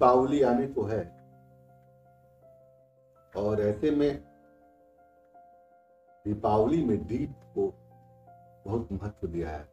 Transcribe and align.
दीपावली 0.00 0.42
आने 0.42 0.66
को 0.66 0.82
है। 0.82 1.00
और 3.36 3.60
ऐसे 3.60 3.90
में 3.90 4.22
दीपावली 6.24 6.84
में 6.84 7.06
दीप 7.06 7.34
को 7.54 7.74
बहुत 8.66 8.92
महत्व 8.92 9.26
दिया 9.26 9.50
है। 9.50 9.68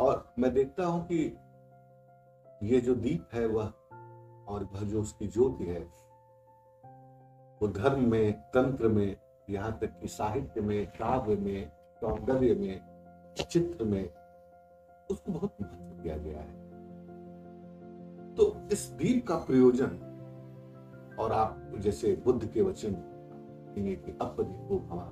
और 0.00 0.34
मैं 0.38 0.54
देखता 0.54 0.84
हूँ 0.84 1.04
कि 1.12 1.38
ये 2.62 2.80
जो 2.80 2.94
दीप 2.94 3.28
है 3.32 3.46
वह, 3.46 3.66
और 4.48 4.64
वह 4.64 4.80
जो 4.80 5.00
उसकी 5.00 5.28
ज्योति 5.28 5.64
है, 5.64 5.84
वो 7.62 7.68
धर्म 7.68 8.10
में, 8.10 8.32
तंत्र 8.32 8.88
में, 8.88 9.16
यहाँ 9.50 9.78
तक 9.78 9.98
कि 10.00 10.08
साहित्य 10.08 10.60
में, 10.60 10.86
काव्य 10.86 11.36
में, 11.36 11.72
सौंदर्य 12.00 12.54
में, 12.54 12.80
चित्र 13.50 13.84
में, 13.84 14.10
उसको 15.10 15.32
बहुत 15.32 15.56
महत्व 15.62 16.02
दिया 16.02 16.16
गया 16.16 16.40
है। 16.40 16.61
इस 18.70 18.86
दीप 18.98 19.26
का 19.26 19.36
प्रयोजन 19.36 19.98
और 21.18 21.32
आप 21.32 21.72
जैसे 21.78 22.14
बुद्ध 22.24 22.48
के 22.48 22.62
वचन 22.62 22.94
कि 23.78 24.16
अप 24.20 24.36
दीपो 24.40 24.78
भवा, 24.78 25.10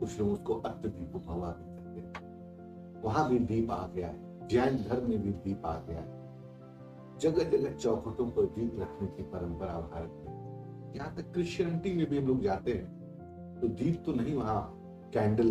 कुछ 0.00 0.18
लोग 0.20 0.28
उसको 0.28 0.54
अत्त 0.54 0.86
भवा 0.86 1.50
भी 1.50 1.64
कहते 1.74 2.00
हैं। 2.00 3.02
वहाँ 3.02 3.28
भी 3.28 3.38
दीप 3.38 3.70
आ 3.70 3.86
गया 3.86 4.08
है, 4.08 4.46
जैन 4.48 4.76
धर्म 4.76 5.08
में 5.08 5.22
भी 5.22 5.30
दीप 5.30 5.66
आ 5.66 5.74
गया 5.78 5.98
है। 5.98 6.16
जगह 7.18 7.50
जगह 7.50 7.74
चौखटों 7.74 8.26
पर 8.30 8.46
दीप 8.56 8.80
रखने 8.80 9.08
की 9.08 9.22
परंपरा 9.22 9.80
भारत 9.80 10.12
में। 10.18 10.94
यहाँ 10.96 11.14
तक 11.16 11.32
क्रिश्चियनिटी 11.32 11.92
में 11.92 12.06
भी 12.10 12.18
हम 12.18 12.26
लोग 12.26 12.42
जाते 12.42 12.72
हैं 12.72 13.58
तो 13.60 13.68
दीप 13.68 14.02
तो 14.06 14.12
नहीं 14.12 14.34
वहाँ 14.34 14.60
कैंडल 15.14 15.50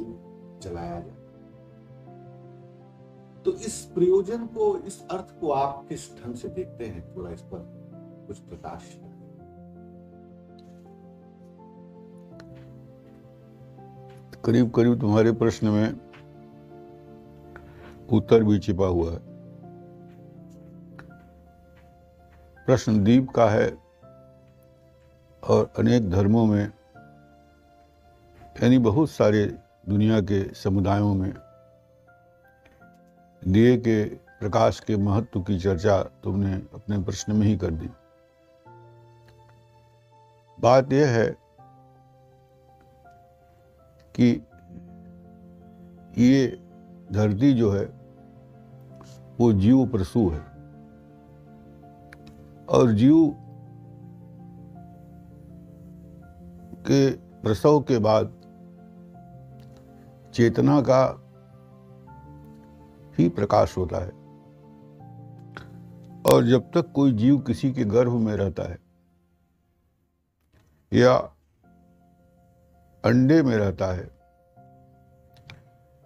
जलाया 0.62 1.00
जाता। 1.00 1.16
तो 3.48 3.53
इस 3.53 3.86
प्रयोजन 3.95 4.45
को, 4.45 4.78
इस 4.78 5.08
अर्थ 5.08 5.40
को 5.40 5.52
आप 5.52 5.86
किस 5.90 6.17
ढंग 6.17 6.36
से 6.36 6.48
देखते 6.48 6.86
हैं? 6.86 7.16
थोड़ा 7.16 7.31
इस 7.31 7.42
पर 7.42 7.59
कुछ 8.28 8.40
प्रकाश 8.40 8.81
करीब 14.45 14.72
करीब 14.72 15.00
तुम्हारे 15.00 15.31
प्रश्न 15.31 15.68
में 15.68 16.00
उत्तर 18.09 18.44
भी 18.44 18.59
छिपा 18.59 18.86
हुआ 18.86 19.12
है। 19.12 19.20
प्रश्न 22.66 23.03
दीप 23.03 23.30
का 23.30 23.50
है 23.50 23.78
और 25.44 25.72
अनेक 25.78 26.09
धर्मों 26.09 26.45
में, 26.45 26.72
यानी 28.64 28.78
बहुत 28.78 29.09
सारे 29.09 29.45
दुनिया 29.90 30.22
के 30.22 30.53
समुदायों 30.53 31.14
में 31.14 31.34
दिए 33.47 33.77
के 33.77 34.05
प्रकाश 34.16 34.80
के 34.80 34.97
महत्व 34.97 35.41
की 35.41 35.59
चर्चा 35.59 36.03
तुमने 36.03 36.53
अपने 36.53 36.97
प्रश्न 36.97 37.35
में 37.35 37.47
ही 37.47 37.57
कर 37.57 37.71
दी। 37.71 37.89
बात 40.59 40.94
यह 40.94 41.07
है 41.09 41.38
कि 44.19 44.47
ये 46.17 46.47
धरती 47.11 47.53
जो 47.53 47.71
है, 47.71 47.85
वो 49.39 49.53
जीव 49.53 49.85
प्रसू 49.85 50.29
है। 50.29 50.41
और 52.69 52.91
जीव 52.91 53.35
के 56.77 57.11
प्रसव 57.11 57.79
के 57.79 57.97
बाद 57.97 58.33
चेतना 60.33 60.81
का 60.81 61.27
ही 63.19 63.29
प्रकाश 63.29 63.77
होता 63.77 63.97
है। 63.97 64.11
और 66.33 66.44
जब 66.44 66.72
तक 66.72 66.91
कोई 66.91 67.11
जीव 67.11 67.39
किसी 67.39 67.72
के 67.73 67.83
गर्भ 67.85 68.11
में 68.11 68.35
रहता 68.35 68.63
है 68.63 68.79
या 70.94 71.16
अंडे 73.06 73.41
में 73.44 73.56
रहता 73.57 73.85
है, 73.94 74.11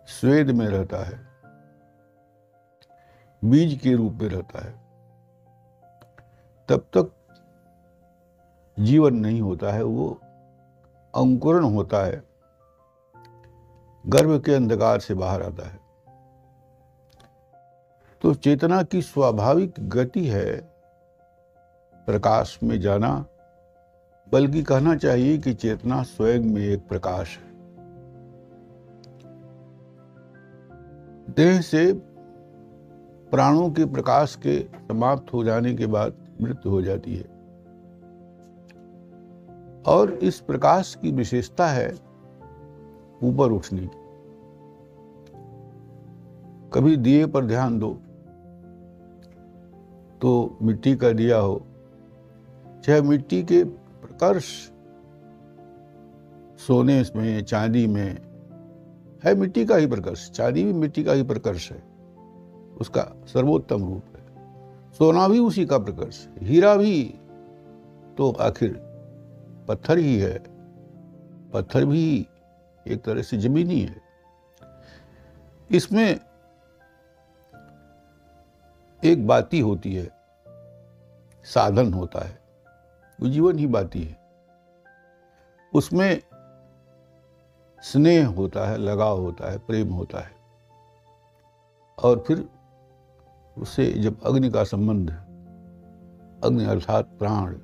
स्वेद 0.08 0.52
में 0.52 0.68
रहता 0.68 0.98
है, 0.98 1.32
बीज 3.46 3.80
के 3.80 3.96
रूप 3.96 4.14
में 4.14 4.30
रहता 4.30 4.66
है, 4.66 4.72
तब 6.70 6.80
तक 6.98 7.18
जीवन 8.80 9.16
नहीं 9.16 9.42
होता 9.42 9.72
है, 9.72 9.84
वो 9.84 10.10
अंकुरण 11.16 11.64
होता 11.64 12.06
है, 12.06 12.24
गर्भ 14.08 14.44
के 14.46 14.54
अंधकार 14.54 15.00
से 15.00 15.14
बाहर 15.14 15.44
आता 15.44 15.70
है। 15.70 15.81
तो 18.22 18.34
चेतना 18.34 18.84
की 18.84 19.02
स्वाभाविक 19.02 19.74
गति 19.80 20.26
है। 20.26 20.62
प्रकाश 21.96 22.60
में 22.64 22.82
जाना, 22.82 23.26
बल्कि 24.34 24.64
कहना 24.64 24.96
चाहिए 24.96 25.38
कि 25.38 25.54
चेतना 25.54 26.04
स्वयं 26.04 26.40
में 26.40 26.62
एक 26.62 26.88
प्रकाश 26.88 27.38
है। 27.38 27.52
देह 31.34 31.62
से 31.62 31.94
प्राणों 33.32 33.70
के 33.70 33.86
प्रकाश 33.86 34.36
के 34.36 34.60
समाप्त 34.60 35.34
हो 35.34 35.44
जाने 35.44 35.74
के 35.74 35.86
बाद 35.86 36.14
मृत्यु 36.42 36.72
हो 36.72 36.82
जाती 36.82 37.16
है। 37.16 37.26
और 39.88 40.20
इस 40.24 40.40
प्रकाश 40.40 40.98
की 41.02 41.12
विशेषता 41.12 41.68
है 41.68 41.92
ऊपर 43.24 43.52
उठने 43.52 43.88
की। 43.88 44.02
कभी 46.74 46.98
दिए 46.98 47.26
पर 47.26 47.46
ध्यान 47.46 47.80
दो। 47.80 47.98
तो 50.22 50.58
मिट्टी 50.62 50.96
का 50.96 51.12
दिया 51.12 51.38
हो, 51.38 51.62
चाहे 52.86 53.02
मिट्टी 53.02 53.42
के 53.44 53.64
प्रकर्ष 53.64 54.46
सोने 56.60 57.04
में, 57.16 57.44
चांदी 57.44 57.86
में, 57.88 58.18
है 59.24 59.34
मिट्टी 59.36 59.66
का 59.66 59.76
ही 59.76 59.88
प्रकर्ष, 59.88 60.30
चांदी 60.32 60.64
भी 60.64 60.74
मिट्टी 60.74 61.04
का 61.04 61.14
ही 61.14 61.24
प्रकर्ष 61.24 61.72
है, 61.72 61.82
उसका 62.82 63.02
सर्वोत्तम 63.28 63.84
रूप 63.84 64.16
है। 64.16 64.92
सोना 64.92 65.28
भी 65.28 65.40
उसी 65.40 65.66
का 65.66 65.78
प्रकर्ष 65.78 66.26
हीरा 66.42 66.76
भी 66.76 67.04
तो 68.18 68.32
आखिर 68.42 68.74
पत्थर 69.68 69.98
ही 69.98 70.18
है, 70.20 70.38
पत्थर 71.54 71.86
भी 71.86 72.28
एक 72.86 73.04
तरह 73.04 73.22
से 73.22 73.38
जमीनी 73.38 73.80
है। 73.80 74.02
इसमें 75.70 76.20
एक 79.06 79.28
बाती 79.28 79.60
होती 79.60 79.96
है, 79.96 80.12
साधन 81.44 81.94
होता 81.94 82.26
है, 82.26 82.40
वो 83.22 83.28
जीवन 83.28 83.60
ही 83.60 83.68
बाती 83.68 84.02
है। 84.02 84.18
उसमें 85.74 86.22
स्नेह 87.84 88.28
होता 88.28 88.70
है, 88.70 88.78
लगाव 88.78 89.22
होता 89.22 89.52
है, 89.52 89.58
प्रेम 89.58 89.94
होता 89.94 90.20
है। 90.20 90.32
और 92.04 92.24
फिर 92.28 92.50
उससे 93.58 93.92
जब 93.92 94.24
अग्नि 94.24 94.50
का 94.50 94.64
संबंध, 94.64 95.12
अग्नि 96.44 96.66
अर्थात 96.66 97.06
प्राण, 97.06 97.56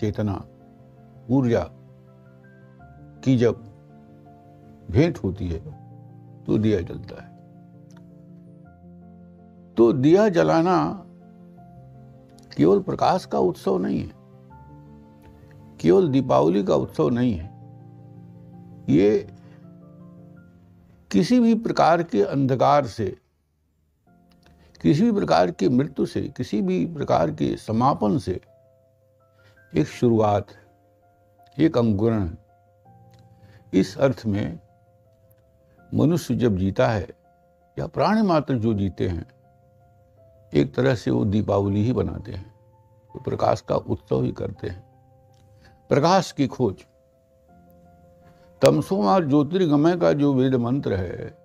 चेतना, 0.00 0.44
ऊर्जा 1.30 1.68
की 3.24 3.38
जब 3.38 3.64
भेंट 4.90 5.18
होती 5.18 5.48
है 5.48 5.58
तो 6.44 6.58
दिया 6.58 6.80
जलता 6.80 7.22
है। 7.22 7.35
तो 9.76 9.92
दिया 9.92 10.28
जलाना 10.28 10.78
केवल 12.56 12.80
प्रकाश 12.80 13.24
का 13.24 13.38
उत्सव 13.38 13.78
नहीं 13.78 14.00
है, 14.00 14.12
केवल 15.80 16.08
दीपावली 16.08 16.62
का 16.64 16.74
उत्सव 16.74 17.08
नहीं 17.08 17.34
है। 17.34 17.50
ये 18.88 19.26
किसी 21.10 21.40
भी 21.40 21.54
प्रकार 21.54 22.02
के 22.02 22.22
अंधकार 22.22 22.86
से, 22.86 23.06
किसी 24.80 25.02
भी 25.02 25.12
प्रकार 25.12 25.50
की 25.50 25.68
मृत्यु 25.68 26.06
से, 26.06 26.20
किसी 26.36 26.62
भी 26.62 26.84
प्रकार 26.86 27.30
के 27.30 27.56
समापन 27.56 28.18
से 28.18 28.40
एक 29.72 29.86
शुरुआत, 29.88 30.46
एक 31.56 31.78
अंकुरण 31.78 32.28
इस 33.72 33.96
अर्थ 33.98 34.26
में 34.26 34.58
मनुष्य 35.92 36.34
जब 36.34 36.56
जीता 36.56 36.86
है 36.88 37.08
या 37.76 37.86
प्राणी 37.86 38.22
मात्र 38.22 38.54
जो 38.54 38.74
जीते 38.74 39.08
हैं 39.08 39.26
एक 40.56 40.74
तरह 40.74 40.94
से 40.94 41.10
वो 41.10 41.24
दीपावली 41.24 41.84
ही 41.84 41.92
बनाते 41.92 42.32
हैं। 42.32 42.54
वो 43.14 43.20
प्रकाश 43.20 43.60
का 43.60 43.76
उत्सव 43.76 44.22
ही 44.22 44.32
करते 44.32 44.68
हैं। 44.68 44.86
प्रकाश 45.88 46.32
की 46.32 46.46
खोज। 46.46 46.74
तमसोमार 48.62 49.24
ज्योतिर्गमय 49.24 49.96
का 49.96 50.12
जो 50.12 50.34
वेद 50.34 50.54
मंत्र 50.54 50.94
है, 50.94 51.38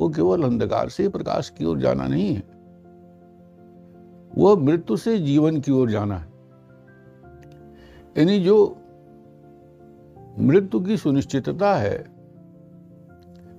वो 0.00 0.08
केवल 0.08 0.42
अंधकार 0.42 0.88
से 0.88 1.08
प्रकाश 1.08 1.50
की 1.50 1.64
ओर 1.64 1.80
जाना 1.80 2.06
नहीं 2.06 2.34
है। 2.34 2.42
वह 4.38 4.56
मृत्यु 4.56 4.96
से 4.96 5.18
जीवन 5.18 5.60
की 5.60 5.72
ओर 5.72 5.90
जाना 5.90 6.16
है। 6.16 6.28
यानी 8.18 8.38
जो 8.40 8.76
मृत्यु 10.38 10.80
की 10.80 10.96
सुनिश्चितता 10.96 11.74
है, 11.74 12.06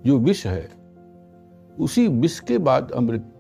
जो 0.06 0.18
विष 0.18 0.48
है, 0.48 0.72
उसी 1.80 2.08
विष 2.08 2.40
के 2.40 2.58
बाद 2.58 2.92
अमृत 2.92 3.31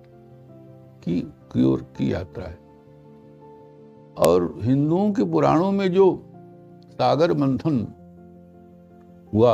की 1.03 1.19
की 1.51 1.63
ओर 1.63 1.81
की 1.97 2.11
यात्रा 2.13 2.45
है। 2.45 2.59
और 4.17 4.53
हिंदुओं 4.61 5.11
के 5.11 5.23
पुराणों 5.23 5.71
में 5.71 5.91
जो 5.91 6.05
सागर 6.91 7.33
मंथन 7.33 7.85
हुआ 9.33 9.53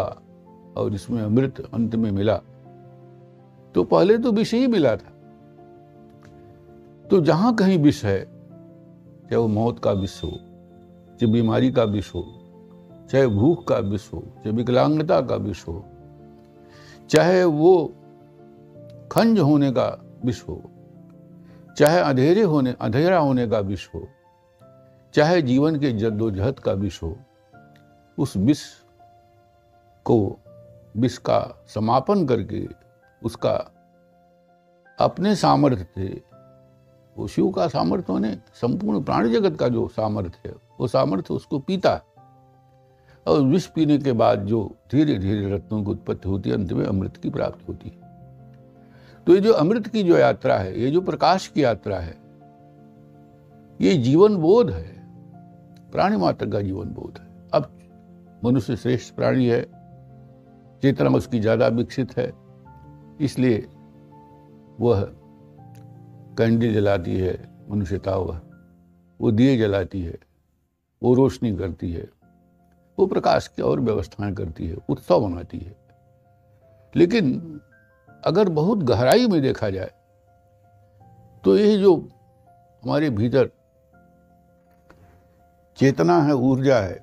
और 0.77 0.93
इसमें 0.93 1.21
अमृत 1.21 1.59
अंत 1.73 1.95
में 1.95 2.11
मिला 2.11 2.37
तो 3.75 3.83
पहले 3.83 4.17
तो 4.17 4.31
विष 4.31 4.53
ही 4.53 4.67
मिला 4.67 4.95
था। 4.95 5.11
तो 7.09 7.19
जहाँ 7.21 7.53
कहीं 7.55 7.77
विष 7.79 8.03
है, 8.05 8.19
चाहे 8.23 9.35
वो 9.35 9.47
मौत 9.47 9.79
का 9.79 9.91
विष 9.91 10.23
हो, 10.23 10.29
चाहे 10.29 11.31
बीमारी 11.31 11.71
का 11.71 11.83
विष 11.83 12.13
हो, 12.15 12.23
चाहे 13.11 13.27
भूख 13.27 13.67
का 13.67 13.77
विष 13.77 14.11
हो, 14.13 14.19
चाहे 14.19 14.51
विकलांगता 14.51 15.21
का 15.21 15.35
विष 15.35 15.67
हो, 15.67 15.83
चाहे 17.09 17.43
वो 17.43 17.93
खंज 19.11 19.39
होने 19.39 19.71
का 19.71 19.87
विष 20.25 20.41
हो 20.47 20.61
चाहे 21.77 21.99
अंधेरे 21.99 22.41
होने, 22.41 22.75
अंधेरा 22.81 23.17
होने 23.17 23.47
का 23.47 23.59
विष 23.59 23.87
हो, 23.95 24.07
चाहे 25.13 25.41
जीवन 25.41 25.79
के 25.79 25.91
जद्दोजहद 25.91 26.59
का 26.59 26.71
विष 26.71 27.03
हो, 27.03 27.17
उस 28.17 28.37
विष 28.37 28.63
को, 30.05 30.39
विष 30.97 31.17
का 31.17 31.65
समापन 31.67 32.27
करके 32.27 32.67
उसका 33.23 33.71
अपने 34.99 35.35
सामर्थ्य 35.35 35.87
से 35.95 36.21
वो 37.17 37.27
शिव 37.27 37.49
का 37.49 37.67
सामर्थ्य 37.67 38.13
होने, 38.13 38.39
संपूर्ण 38.53 39.03
प्राणी 39.03 39.33
जगत 39.33 39.59
का 39.59 39.67
जो 39.67 39.87
सामर्थ्य 39.87 40.49
है, 40.49 40.55
वो 40.79 40.87
सामर्थ्य 40.87 41.33
उसको 41.33 41.59
पीता 41.59 41.93
है। 41.93 42.01
और 43.27 43.41
विष 43.41 43.65
पीने 43.65 43.97
के 43.97 44.11
बाद 44.11 44.39
जो 44.39 44.75
धीरे 44.91 45.17
धीरे 45.17 45.55
रत्नों 45.55 45.83
की 45.83 45.91
उत्पत्ति 45.91 46.29
होती 46.29 46.49
है, 46.49 46.55
अंत 46.55 46.71
में 46.71 46.85
अमृत 46.85 47.17
की 47.17 47.29
प्राप्ति 47.29 47.65
होती 47.69 47.89
है। 47.89 48.06
तो 49.27 49.33
ये 49.35 49.39
जो 49.41 49.53
अमृत 49.53 49.87
की 49.87 50.03
जो 50.03 50.17
यात्रा 50.17 50.57
है, 50.57 50.79
ये 50.81 50.89
जो 50.91 51.01
प्रकाश 51.01 51.47
की 51.47 51.63
यात्रा 51.63 51.97
है, 51.99 52.15
ये 53.79 53.93
जीवन 53.97 54.35
बोध 54.35 54.69
है। 54.71 54.95
प्राणी 55.91 56.17
मात्र 56.17 56.49
का 56.49 56.61
जीवन 56.61 56.89
बोध 56.89 57.17
है। 57.17 57.25
अब 57.53 57.69
मनुष्य 58.45 58.75
श्रेष्ठ 58.75 59.15
प्राणी 59.15 59.47
है, 59.47 59.61
चेतना 60.83 61.09
उसकी 61.09 61.39
ज़्यादा 61.39 61.67
विकसित 61.67 62.17
है, 62.17 62.31
इसलिए 63.21 63.57
वह 64.79 65.03
कैंडल 66.37 66.73
जलाती 66.73 67.17
है 67.17 67.37
मनुष्यता 67.69 68.15
वह 68.15 68.41
वो 69.19 69.31
दिए 69.31 69.57
जलाती 69.57 70.01
है, 70.01 70.17
वो 71.01 71.13
रोशनी 71.13 71.55
करती 71.57 71.91
है, 71.91 72.07
वो 72.97 73.05
प्रकाश 73.07 73.47
की 73.47 73.61
और 73.61 73.79
व्यवस्थाएँ 73.79 74.33
करती 74.33 74.67
है, 74.67 74.77
उत्सव 74.89 75.27
मनाती 75.27 75.57
है। 75.57 75.75
लेकिन 76.95 77.59
अगर 78.23 78.49
बहुत 78.49 78.77
गहराई 78.77 79.27
में 79.27 79.41
देखा 79.41 79.69
जाए 79.69 79.91
तो 81.43 81.57
ये 81.57 81.77
जो 81.77 81.95
हमारे 82.83 83.09
भीतर 83.09 83.49
चेतना 85.77 86.21
है, 86.21 86.33
ऊर्जा 86.33 86.79
है, 86.79 86.99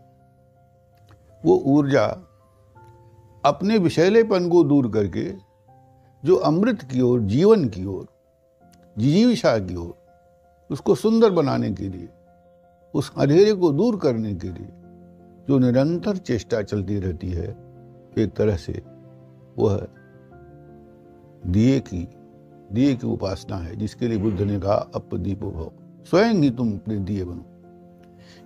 वो 1.44 1.56
ऊर्जा 1.66 2.04
अपने 3.44 3.78
विषैलेपन 3.78 4.48
को 4.48 4.62
दूर 4.64 4.90
करके 4.90 5.24
जो 6.22 6.36
अमृत 6.36 6.82
की 6.82 7.00
ओर, 7.00 7.20
जीवन 7.20 7.68
की 7.68 7.84
ओर 7.84 8.06
जिजीविषा 8.98 9.58
की 9.58 9.76
ओर, 9.76 9.94
उसको 10.70 10.94
सुंदर 10.94 11.30
बनाने 11.30 11.70
के 11.72 11.88
लिए, 11.88 12.08
उस 12.94 13.12
अंधेरे 13.18 13.52
को 13.52 13.70
दूर 13.72 13.96
करने 13.96 14.34
के 14.34 14.48
लिए 14.48 14.68
जो 15.48 15.58
निरंतर 15.58 16.16
चेष्टा 16.16 16.62
चलती 16.62 16.98
रहती 17.00 17.30
है, 17.30 17.48
एक 18.18 18.32
तरह 18.36 18.56
से 18.56 18.82
वह 19.58 19.86
दिए 21.46 21.80
की 21.80 22.08
दिए 22.72 22.94
की 22.94 23.06
उपासना 23.06 23.56
है, 23.56 23.76
जिसके 23.76 24.08
लिए 24.08 24.18
बुद्ध 24.18 24.40
ने 24.40 24.60
कहा, 24.60 24.74
अप 24.74 25.14
दीपो 25.14 25.50
भव। 25.50 25.72
स्वयं 26.04 26.34
ही 26.34 26.50
तुम 26.50 26.74
अपने 26.74 26.98
दिए 26.98 27.24
बनो। 27.24 27.44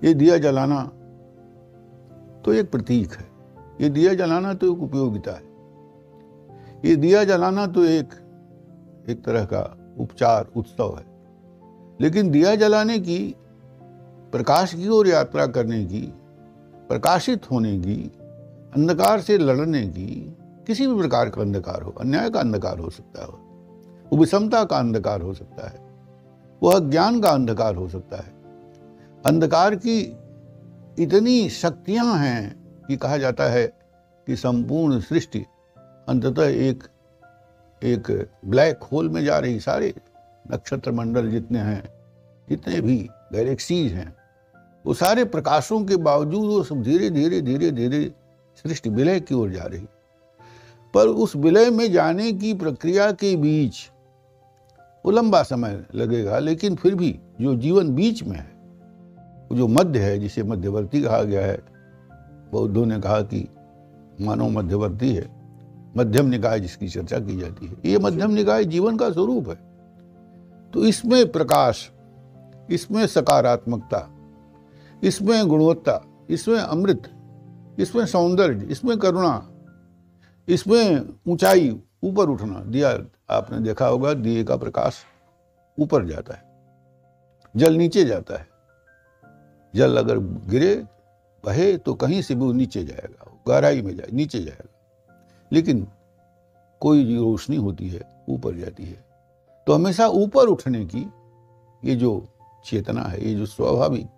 ये 0.04 0.14
दिया 0.14 0.38
जलाना 0.38 0.92
तो 2.44 2.52
एक 2.52 2.70
प्रतीक 2.70 3.12
है। 3.12 3.28
ये 3.80 3.88
दिया 3.88 4.14
जलाना 4.14 4.54
तो 4.54 4.72
एक 4.72 4.82
उपयोगिता 4.82 5.32
है। 5.32 5.42
ये 6.84 6.96
दिया 6.96 7.24
जलाना 7.24 7.66
तो 7.66 7.84
एक 7.84 8.08
एक 9.08 9.24
तरह 9.24 9.44
का 9.44 9.78
उपचार, 9.98 10.48
उत्सव 10.56 10.96
है। 10.98 11.04
लेकिन 12.00 12.30
दिया 12.30 12.54
जलाने 12.54 12.98
की, 12.98 13.36
प्रकाश 14.32 14.74
की 14.74 14.88
ओर 14.88 15.08
यात्रा 15.08 15.46
करने 15.46 15.84
की, 15.84 16.12
प्रकाशित 16.88 17.50
होने 17.50 17.78
की, 17.78 18.12
अंधकार 18.76 19.20
से 19.20 19.38
लड़ने 19.38 19.86
की 19.86 20.37
किसी 20.68 20.86
भी 20.86 20.96
प्रकार 20.96 21.28
का 21.30 21.40
अंधकार 21.42 21.82
हो, 21.82 21.90
अन्याय 21.90 22.30
का 22.30 22.40
अंधकार 22.40 22.78
हो 22.78 22.90
सकता 22.90 23.22
है 23.22 23.28
वो 23.28 24.16
विषमता 24.16 24.62
का 24.64 24.78
अंधकार 24.78 25.20
हो 25.20 25.32
सकता 25.34 25.68
है, 25.68 25.78
वह 26.62 26.74
अज्ञान 26.76 27.20
का 27.20 27.30
अंधकार 27.30 27.74
हो 27.74 27.88
सकता 27.88 28.16
है। 28.16 28.32
अंधकार 29.24 29.74
की 29.76 29.98
इतनी 30.98 31.48
शक्तियाँ 31.50 32.14
हैं 32.18 32.84
कि 32.88 32.96
कहा 32.96 33.16
जाता 33.16 33.44
है 33.44 33.66
कि 34.26 34.36
संपूर्ण 34.36 35.00
सृष्टि 35.00 35.44
अंततः 36.08 36.48
एक 36.68 36.84
एक 37.82 38.30
ब्लैक 38.44 38.82
होल 38.82 39.08
में 39.08 39.24
जा 39.24 39.38
रही 39.38 39.60
सारे 39.60 39.92
नक्षत्र 40.44 40.92
मंडल 40.92 41.30
जितने 41.30 41.58
हैं, 41.58 41.82
जितने 42.48 42.80
भी 42.80 42.96
गैलेक्सीज 43.32 43.92
हैं, 43.92 44.14
वो 44.84 44.94
सारे 44.94 45.24
प्रकाशों 45.24 45.84
के 45.84 45.96
बावजूद 45.96 46.44
वो 46.44 46.62
सब 46.62 46.82
धीरे 46.82 47.10
धीरे 47.10 47.40
धीरे 47.40 47.70
धीरे 47.72 48.10
सृष्टि 48.64 48.90
विलय 48.90 49.20
की 49.20 49.34
ओर 49.34 49.50
जा 49.50 49.64
रही। 49.64 49.86
पर 50.94 51.08
उस 51.08 51.36
विलय 51.36 51.70
में 51.70 51.92
जाने 51.92 52.32
की 52.32 52.54
प्रक्रिया 52.54 53.10
के 53.12 53.36
बीच 53.36 53.90
वो 55.04 55.10
लंबा 55.12 55.42
समय 55.42 55.84
लगेगा, 55.94 56.38
लेकिन 56.38 56.74
फिर 56.74 56.94
भी 56.94 57.18
जो 57.40 57.54
जीवन 57.54 57.94
बीच 57.94 58.22
में 58.22 58.36
है, 58.36 58.50
जो 59.52 59.68
मध्य 59.68 59.98
है, 59.98 60.18
जिसे 60.18 60.42
मध्यवर्ती 60.42 61.02
कहा 61.02 61.22
गया 61.22 61.46
है, 61.46 61.58
बौद्धों 62.52 62.86
ने 62.86 63.00
कहा 63.00 63.20
कि 63.20 63.48
मानव 64.20 64.48
मध्यवर्ती 64.48 65.12
है, 65.14 65.26
मध्यम 65.96 66.26
निकाय 66.26 66.60
जिसकी 66.60 66.88
चर्चा 66.88 67.18
की 67.18 67.36
जाती 67.36 67.66
है, 67.66 67.76
ये 67.84 67.98
मध्यम 67.98 68.30
निकाय 68.30 68.64
जीवन 68.64 68.96
का 68.96 69.10
स्वरूप 69.10 69.48
है। 69.48 69.58
तो 70.72 70.84
इसमें 70.84 71.32
प्रकाश, 71.32 71.90
इसमें 72.70 73.06
सकारात्मकता, 73.06 74.08
इसमें 75.02 75.48
गुणवत्ता, 75.48 76.00
इसमें 76.30 76.58
अमृत, 76.58 77.10
इसमें 77.78 78.06
सौंदर्य, 78.06 78.66
इसमें 78.66 78.98
करुणा 78.98 79.48
इसमें 80.48 81.08
ऊंचाई 81.28 81.70
ऊपर 82.02 82.28
उठना, 82.28 82.60
दिया 82.60 82.90
आपने 83.30 83.58
देखा 83.60 83.86
होगा, 83.86 84.12
दिए 84.14 84.44
का 84.44 84.56
प्रकाश 84.56 85.02
ऊपर 85.78 86.04
जाता 86.06 86.34
है, 86.34 86.42
जल 87.54 87.74
नीचे 87.74 88.04
जाता 88.04 88.38
है। 88.38 88.46
जल 89.74 89.96
अगर 89.96 90.18
गिरे, 90.50 90.74
बहे 91.44 91.76
तो 91.76 91.94
कहीं 91.94 92.20
से 92.22 92.34
भी 92.34 92.40
वो 92.40 92.52
नीचे 92.52 92.84
जाएगा 92.84 93.24
गहराई 93.48 93.82
में 93.82 93.94
जाए, 93.96 94.08
नीचे 94.12 94.38
जाएगा। 94.40 95.08
लेकिन 95.52 95.86
कोई 96.82 97.16
रोशनी 97.16 97.56
होती 97.56 97.88
है, 97.88 98.00
ऊपर 98.28 98.54
जाती 98.54 98.84
है। 98.84 99.04
तो 99.66 99.72
हमेशा 99.72 100.06
ऊपर 100.08 100.48
उठने 100.48 100.84
की 100.86 101.06
ये 101.82 101.94
जो 101.94 102.26
चेतना 102.64 103.02
है, 103.02 103.24
ये 103.24 103.34
जो 103.34 103.46
स्वाभाविक 103.46 104.08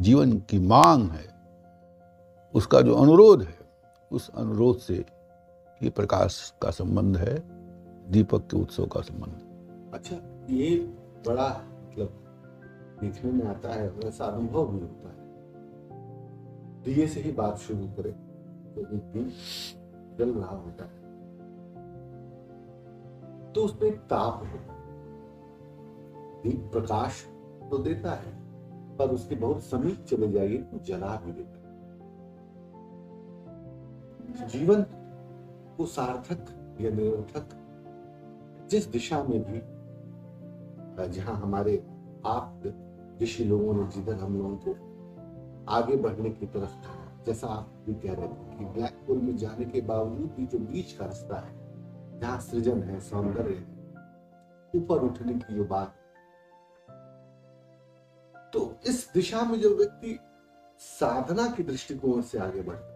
जीवन 0.00 0.32
की 0.40 0.58
मांग 0.58 1.10
है, 1.10 1.24
उसका 2.54 2.80
जो 2.80 2.94
अनुरोध 2.94 3.42
है 3.42 3.55
उस 4.12 4.28
अनुरोध 4.30 4.78
से 4.78 5.04
ये 5.82 5.90
प्रकाश 5.90 6.54
का 6.62 6.70
संबंध 6.70 7.16
है, 7.16 7.34
दीपक 8.10 8.42
के 8.42 8.56
उत्सव 8.56 8.86
का 8.86 9.00
संबंध। 9.00 9.94
अच्छा 9.94 10.16
ये 10.50 10.76
बड़ा 11.26 11.48
मतलब 11.88 12.08
देखने 13.00 13.32
में 13.32 13.46
आता 13.46 13.72
है 13.72 13.88
वैसा 13.90 14.24
अनुभव 14.24 14.66
भी 14.68 14.80
होता 14.80 15.08
है। 15.08 15.16
दिए 16.84 17.06
से 17.06 17.20
ही 17.20 17.32
बात 17.32 17.58
शुरू 17.58 17.86
करें 17.98 18.12
तो 18.74 18.82
जल 20.16 20.30
रहा 20.32 20.56
होता 20.56 20.84
है। 20.84 20.90
तो 23.52 23.64
उसमें 23.64 23.92
ताप 24.06 24.42
है। 24.44 24.60
दीप 26.42 26.68
प्रकाश 26.72 27.24
तो 27.70 27.78
देता 27.78 28.10
है, 28.12 28.32
पर 28.96 29.10
उसके 29.10 29.34
बहुत 29.34 29.62
समीप 29.62 30.04
चले 30.04 30.28
जाइए 30.28 30.58
तो 30.58 30.78
जला 30.78 31.14
भी 31.16 31.32
देता 31.32 31.50
है। 31.50 31.55
जीवन 34.36 34.82
को 35.76 35.86
सार्थक 35.86 36.46
या 36.80 36.90
निरर्थक, 36.90 37.48
जिस 38.70 38.86
दिशा 38.86 39.22
में 39.22 39.42
भी 39.44 39.60
जहाँ 41.14 41.34
हमारे 41.34 41.76
आप 42.26 42.62
ऋषि 43.22 43.44
लोगों 43.44 43.74
ने 43.74 43.86
जिधर 43.90 44.14
हम 44.14 44.36
लोगों 44.38 44.56
को 44.56 45.72
आगे 45.72 45.96
बढ़ने 45.96 46.30
की 46.30 46.46
तरफ़ 46.46 47.24
जैसा 47.26 47.48
आप 47.48 47.84
भी 47.86 47.94
कह 47.94 48.14
रहे 48.14 48.28
थे 48.28 48.58
कि 48.58 48.64
ब्लैक 48.64 49.06
होल 49.08 49.18
में 49.18 49.36
जाने 49.36 49.64
के 49.64 49.80
बावजूद 49.80 50.30
भी 50.36 50.46
जो 50.46 50.58
बीच 50.58 50.92
का 50.92 51.04
रास्ता 51.04 51.36
है, 51.36 52.20
जहाँ 52.20 52.40
सृजन 52.40 52.82
है, 52.82 53.00
सौंदर्य 53.00 53.54
है, 53.54 53.62
ऊपर 54.74 55.02
उठने 55.02 55.34
की 55.34 55.54
जो 55.54 55.64
बात। 55.64 55.94
तो 58.52 58.74
इस 58.86 59.10
दिशा 59.14 59.42
में 59.44 59.60
जो 59.60 59.76
व्यक्ति 59.76 60.18
साधना 60.78 61.46
के 61.50 61.62
दृष्टिकोण 61.62 62.20
से 62.22 62.38
आगे 62.38 62.62
बढ़ता 62.62 62.95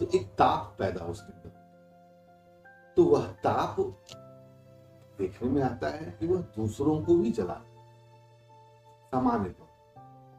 तो 0.00 0.06
एक 0.14 0.26
ताप 0.28 0.76
पैदा 0.78 1.04
उसके 1.04 1.32
अंदर। 1.32 1.50
तो 2.96 3.04
वह 3.04 3.26
ताप 3.44 3.76
देखने 5.18 5.48
में 5.50 5.62
आता 5.62 5.88
है 5.88 6.16
कि 6.20 6.26
वह 6.26 6.40
दूसरों 6.56 7.00
को 7.04 7.14
भी 7.14 7.30
जला 7.30 7.54
सामान्य 9.12 9.50
तौर 9.50 9.66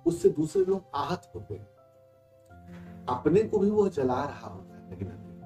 उससे 0.06 0.30
दूसरे 0.30 0.66
लोग 0.66 0.82
आहत 0.96 1.32
होते 1.36 1.54
हैं। 1.54 1.68
अपने 3.10 3.44
को 3.44 3.60
भी 3.60 3.70
वो 3.70 3.88
जला 3.90 4.24
रहा 4.24 4.48
होता 4.48 4.76
है 4.76 4.82
कहीं 4.90 5.10
ना 5.10 5.16
कहीं 5.16 5.38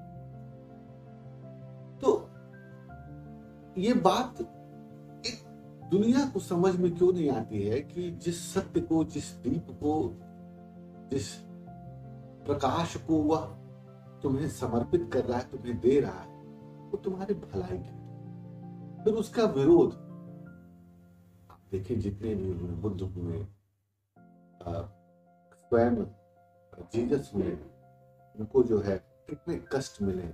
तो 2.00 2.10
ये 3.82 3.94
बात 3.94 4.42
एक 5.26 5.44
दुनिया 5.92 6.26
को 6.26 6.40
समझ 6.40 6.76
में 6.76 6.96
क्यों 6.96 7.12
नहीं 7.14 7.30
आती 7.32 7.64
है 7.64 7.80
कि 7.82 8.12
जिस 8.12 8.54
सत्य 8.54 8.82
को, 8.82 9.04
जिस 9.04 9.32
दीप 9.34 9.68
को, 9.84 10.14
जिस 11.10 11.28
प्रकाश 12.46 12.96
को 12.98 13.18
वह 13.24 13.46
तुम्हें 14.24 14.48
समर्पित 14.50 15.10
कर 15.14 15.26
रहा 15.26 15.38
है, 15.38 15.50
तुम्हें 15.50 15.80
दे 15.80 16.00
रहा 16.00 16.20
है, 16.20 16.42
वो 16.90 16.98
तुम्हारी 16.98 17.34
भलाई 17.34 17.78
की 17.78 19.04
फिर 19.04 19.14
उसका 19.14 19.44
विरोध 19.52 20.02
देखिए 21.72 21.98
जितने 21.98 22.34
भी 22.36 22.52
हुए 22.52 22.76
बुद्ध 22.82 23.02
हुए 23.02 23.46
स्वयं 24.64 25.96
जीसस 26.94 27.32
हुए, 27.36 27.52
उनको 28.36 28.64
जो 28.64 28.80
है 28.82 28.98
कितने 29.30 29.56
कष्ट 29.72 30.02
मिले, 30.02 30.28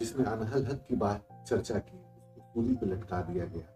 जिसमें 0.00 0.24
अनहल 0.26 0.66
हक 0.66 0.84
की 0.88 0.96
बात 0.96 1.44
चर्चा 1.48 1.78
की 1.78 1.98
सूली 2.42 2.74
पे 2.74 2.86
लटका 2.86 3.20
दिया 3.22 3.44
गया। 3.44 3.66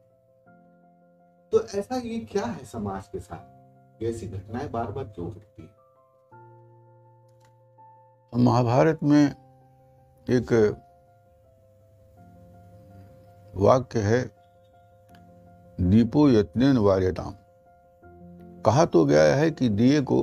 तो 1.52 1.62
ऐसा 1.78 1.96
ये 1.96 2.18
क्या 2.24 2.44
है 2.44 2.64
समाज 2.64 3.08
के 3.08 3.20
साथ? 3.20 4.02
ऐसी 4.02 4.28
घटनाएँ 4.28 4.68
बार 4.68 4.92
बार 4.92 5.04
क्यों 5.04 5.30
घटती 5.30 5.62
है? 5.62 5.81
महाभारत 8.32 8.98
में 9.02 9.34
एक 10.30 10.52
वाक्य 13.54 13.98
है, 13.98 14.30
दीपो 15.80 16.28
यत्नेन 16.28 16.76
वार्यताम। 16.76 17.34
कहा 18.62 18.84
तो 18.84 19.04
गया 19.04 19.34
है 19.34 19.50
कि 19.50 19.68
दिए 19.68 20.00
को 20.00 20.22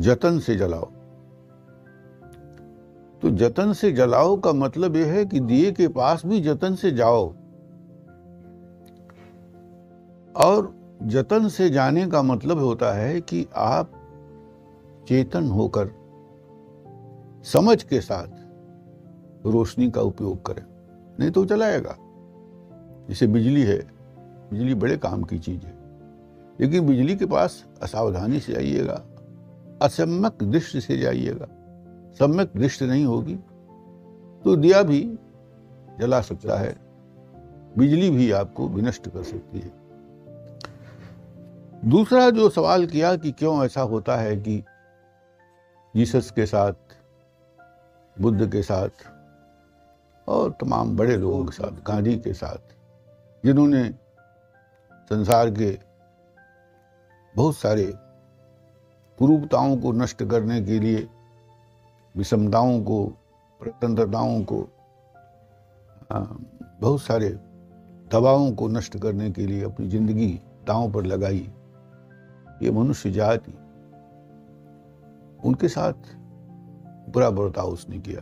जतन 0.00 0.38
से 0.38 0.56
जलाओ। 0.56 0.84
तो 3.22 3.30
जतन 3.30 3.72
से 3.72 3.92
जलाओ 3.92 4.36
का 4.36 4.52
मतलब 4.52 4.96
यह 4.96 5.12
है 5.12 5.24
कि 5.24 5.40
दिए 5.40 5.72
के 5.72 5.88
पास 5.88 6.26
भी 6.26 6.40
जतन 6.40 6.74
से 6.74 6.90
जाओ। 6.90 7.28
और 10.36 10.74
जतन 11.02 11.48
से 11.48 11.70
जाने 11.70 12.06
का 12.06 12.22
मतलब 12.22 12.58
होता 12.58 12.92
है 12.92 13.20
कि 13.20 13.46
आप 13.56 13.90
चेतन 15.08 15.48
होकर 15.48 16.05
समझ 17.52 17.82
के 17.82 18.00
साथ 18.00 18.26
रोशनी 19.46 19.90
का 19.90 20.00
उपयोग 20.00 20.46
करें, 20.46 20.64
नहीं 21.20 21.30
तो 21.30 21.44
चलाएगा 21.44 21.96
जैसे 23.08 23.26
बिजली 23.26 23.62
है, 23.62 23.78
बिजली 24.50 24.74
बड़े 24.74 24.96
काम 24.96 25.22
की 25.22 25.38
चीज़ 25.38 25.62
है। 25.62 25.74
लेकिन 26.60 26.86
बिजली 26.86 27.16
के 27.16 27.26
पास 27.26 27.64
असावधानी 27.82 28.40
से 28.40 28.52
जाइएगा 28.52 29.02
असम्यक 29.82 30.50
दृष्टि 30.50 30.80
से 30.80 30.98
जाइएगा। 30.98 31.46
सम्यक 32.14 32.50
दृष्टि 32.56 32.86
नहीं 32.86 33.04
होगी 33.04 33.34
तो 34.44 34.56
दिया 34.56 34.82
भी 34.82 35.18
जला 35.98 36.20
सकता 36.20 36.58
है। 36.58 36.76
बिजली 37.78 38.10
भी 38.10 38.30
आपको 38.32 38.68
विनष्ट 38.68 39.08
कर 39.08 39.22
सकती 39.22 39.58
है। 39.58 39.72
दूसरा 41.90 42.30
जो 42.30 42.48
सवाल 42.50 42.86
किया 42.86 43.16
कि 43.16 43.32
क्यों 43.32 43.64
ऐसा 43.64 43.80
होता 43.80 44.16
है 44.16 44.36
कि 44.36 44.64
जीसस 45.96 46.30
के 46.30 46.46
साथ 46.46 46.72
बुद्ध 48.16 48.50
के 48.52 48.62
साथ 48.62 49.04
और 50.28 50.50
तमाम 50.60 50.96
बड़े 50.96 51.16
लोगों 51.16 51.44
के 51.44 51.52
साथ, 51.52 51.82
गांधी 51.86 52.16
के 52.18 52.32
साथ, 52.32 52.74
जिन्होंने 53.44 53.88
संसार 55.10 55.50
के 55.50 55.78
बहुत 57.34 57.56
सारे 57.56 57.84
कुरूपताओं 59.18 59.76
को 59.76 59.92
नष्ट 59.92 60.24
करने 60.24 60.60
के 60.62 60.78
लिए, 60.80 61.06
विषमताओं 62.14 62.80
को, 62.84 63.04
प्रतंत्रताओं 63.60 64.42
को 64.44 64.66
बहुत 66.12 67.02
सारे 67.02 67.28
दबावों 68.12 68.50
को 68.52 68.68
नष्ट 68.68 68.96
करने 68.98 69.30
के 69.30 69.46
लिए 69.46 69.62
अपनी 69.64 69.88
ज़िंदगी 69.88 70.28
दांव 70.66 70.92
पर 70.92 71.06
लगाई। 71.06 71.50
ये 72.62 72.70
मनुष्य 72.70 73.10
जाति, 73.10 73.52
उनके 75.44 75.68
साथ 75.68 76.14
बुरा 77.16 77.30
बर्ताव 77.30 77.68
उसने 77.68 77.98
किया। 77.98 78.20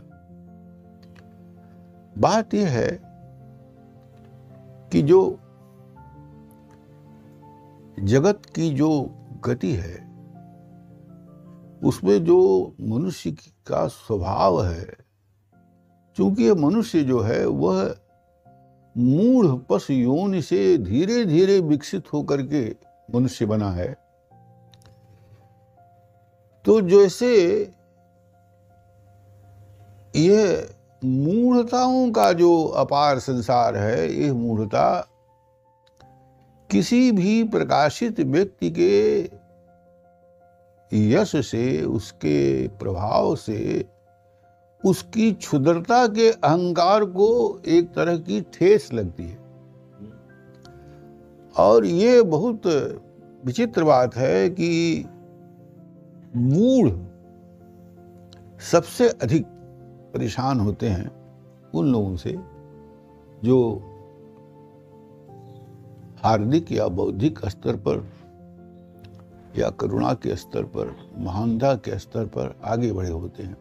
बात 2.17 2.53
यह 2.53 2.69
है 2.69 2.99
कि 4.91 5.01
जो 5.01 5.39
जगत 7.99 8.41
की 8.55 8.69
जो 8.69 9.11
गति 9.45 9.73
है, 9.73 9.95
उसमें 11.83 12.23
जो 12.23 12.39
मनुष्य 12.81 13.31
का 13.67 13.87
स्वभाव 13.87 14.63
है 14.63 14.97
क्योंकि 16.15 16.51
मनुष्य 16.53 17.03
जो 17.03 17.19
है, 17.19 17.45
वह 17.45 17.95
मूढ़ 18.97 19.59
पशु 19.69 19.93
योनि 19.93 20.41
से 20.41 20.77
धीरे 20.77 21.25
धीरे 21.25 21.59
विकसित 21.59 22.13
होकर 22.13 22.41
के 22.41 22.75
मनुष्य 23.13 23.45
बना 23.45 23.71
है। 23.71 23.93
तो 26.65 26.81
जैसे 26.81 27.71
यह 30.15 30.69
मूढ़ताओं 31.05 32.11
का 32.11 32.33
जो 32.33 32.63
अपार 32.65 33.19
संसार 33.19 33.77
है 33.77 34.13
यह 34.13 34.33
मूढ़ता 34.33 35.07
किसी 36.71 37.11
भी 37.11 37.43
प्रकाशित 37.43 38.19
व्यक्ति 38.19 38.71
के 38.71 39.21
यश 40.91 41.31
से, 41.35 41.81
उसके 41.81 42.67
प्रभाव 42.67 43.35
से, 43.35 43.85
उसकी 44.85 45.31
क्षुद्रता 45.31 46.07
के 46.07 46.31
अहंकार 46.31 47.05
को 47.05 47.61
एक 47.67 47.93
तरह 47.93 48.17
की 48.17 48.41
ठेस 48.41 48.93
लगती 48.93 49.23
है। 49.23 49.37
और 51.57 51.85
ये 51.85 52.21
बहुत 52.21 52.61
विचित्र 53.45 53.83
बात 53.83 54.15
है 54.15 54.49
कि 54.49 55.05
मूढ़ 56.35 56.89
सबसे 58.71 59.09
अधिक 59.09 59.45
परेशान 60.15 60.59
होते 60.59 60.89
हैं 60.89 61.11
उन 61.75 61.91
लोगों 61.91 62.15
से 62.15 62.37
जो 63.43 63.81
हार्दिक 66.23 66.71
या 66.71 66.87
बौद्धिक 66.87 67.39
स्तर 67.45 67.75
पर 67.75 68.09
या 69.57 69.69
करुणा 69.69 70.13
के 70.13 70.35
स्तर 70.35 70.63
पर, 70.63 70.97
महानता 71.17 71.75
के 71.75 71.99
स्तर 71.99 72.25
पर 72.25 72.59
आगे 72.65 72.91
बढ़े 72.91 73.09
होते 73.09 73.43
हैं। 73.43 73.57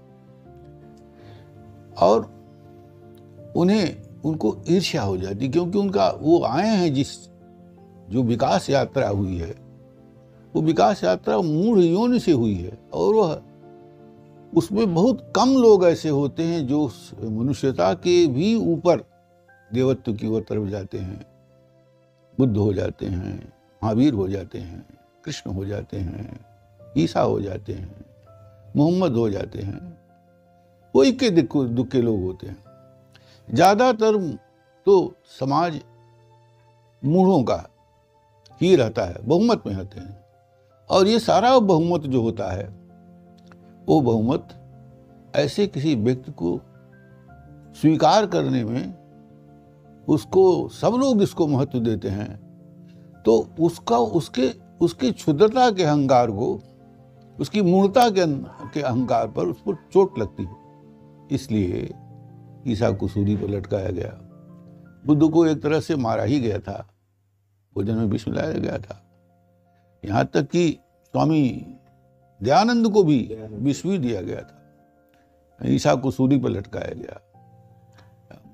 और 1.98 2.30
उन्हें, 3.56 4.02
उनको 4.24 4.56
ईर्ष्या 4.68 5.02
हो 5.02 5.16
जाती, 5.16 5.48
क्योंकि 5.48 5.78
उनका, 5.78 6.08
वो 6.20 6.44
आए 6.44 6.68
हैं 6.68 6.94
जिस, 6.94 7.28
जो 8.10 8.22
विकास 8.22 8.70
यात्रा 8.70 9.08
हुई 9.08 9.36
है, 9.36 9.56
वो 10.54 10.62
विकास 10.62 11.04
यात्रा 11.04 11.38
मूढ़ 11.38 11.78
योनि 11.78 12.20
से 12.20 12.32
हुई 12.32 12.54
है 12.54 12.78
और 12.94 13.14
वह 13.14 13.42
उसमें 14.54 14.94
बहुत 14.94 15.32
कम 15.36 15.52
लोग 15.52 15.84
ऐसे 15.84 16.08
होते 16.08 16.42
हैं 16.42 16.66
जो 16.66 16.86
मनुष्यता 17.22 17.92
के 17.96 18.26
भी 18.26 18.54
ऊपर 18.72 19.04
देवत्व 19.70 20.12
की 20.12 20.26
ओर 20.26 20.44
तरफ़ 20.48 20.68
जाते 20.70 20.98
हैं। 20.98 21.24
बुद्ध 22.38 22.56
हो 22.56 22.72
जाते 22.72 23.06
हैं, 23.06 23.52
महावीर 23.82 24.12
हो 24.14 24.28
जाते 24.28 24.58
हैं, 24.58 24.84
कृष्ण 25.24 25.50
हो 25.50 25.64
जाते 25.64 25.96
हैं, 25.96 26.38
ईसा 26.98 27.20
हो 27.20 27.40
जाते 27.40 27.72
हैं, 27.72 28.04
मोहम्मद 28.76 29.16
हो 29.16 29.28
जाते 29.30 29.58
हैं। 29.58 29.98
वो 30.94 31.04
इक्के 31.04 31.30
दुख 31.30 31.88
के 31.88 32.02
लोग 32.02 32.22
होते 32.22 32.46
हैं। 32.46 32.56
ज़्यादातर 33.48 34.18
तो 34.86 35.14
समाज 35.40 35.80
मूढ़ों 37.02 37.42
का 37.42 37.64
ही 38.60 38.74
रहता 38.76 39.04
है, 39.04 39.16
बहुमत 39.24 39.62
में 39.66 39.74
रहते 39.74 40.00
हैं। 40.00 40.24
और 40.90 41.06
ये 41.08 41.18
सारा 41.20 41.58
बहुमत 41.60 42.02
जो 42.02 42.22
होता 42.22 42.50
है 42.52 42.68
वो 43.88 44.00
बहुमत, 44.00 44.48
ऐसे 45.36 45.66
किसी 45.66 45.94
व्यक्ति 45.94 46.32
को 46.32 46.60
स्वीकार 47.80 48.26
करने 48.26 48.64
में 48.64 49.04
उसको 50.08 50.68
सब 50.68 50.88
लोग 50.88 51.22
इसको 51.22 51.46
महत्व 51.46 51.80
देते 51.80 52.08
हैं। 52.08 52.44
तो 53.26 53.48
उसका, 53.60 53.98
उसके, 53.98 54.50
उसकी 54.80 55.12
क्षुद्रता 55.12 55.70
के 55.70 55.82
अहंकार 55.82 56.30
को, 56.30 56.62
उसकी 57.40 57.62
मूर्ता 57.62 58.10
के 58.10 58.26
के 58.68 58.80
अहंकार 58.80 59.28
पर 59.28 59.46
उस 59.46 59.60
पर 59.60 59.74
चोट 59.74 60.18
लगती 60.18 60.44
है। 60.44 60.56
इसलिए 61.30 61.94
ईसा 62.66 62.90
को 62.90 63.08
सूरी 63.08 63.36
पर 63.36 63.48
लटकाया 63.48 63.90
गया। 63.90 64.20
बुद्ध 65.06 65.30
को 65.30 65.46
एक 65.46 65.62
तरह 65.62 65.80
से 65.80 65.96
मारा 65.96 66.22
ही 66.22 66.40
गया 66.40 66.58
था। 66.58 66.88
भोजन 67.74 67.94
में 67.94 68.04
विष 68.04 68.28
मिलाया 68.28 68.52
गया 68.52 68.78
था। 68.78 69.04
यहाँ 70.04 70.24
तक 70.24 70.42
कि 70.42 70.78
स्वामी 71.04 71.73
दयानंद 72.44 72.92
को 72.92 73.02
भी 73.02 73.18
विष 73.52 73.82
दिया 73.86 74.20
गया 74.20 74.40
था। 74.40 74.60
ईसा 75.64 75.94
को 75.94 76.10
सूरी 76.10 76.38
पर 76.38 76.48
लटकाया 76.48 76.94
गया। 76.94 77.20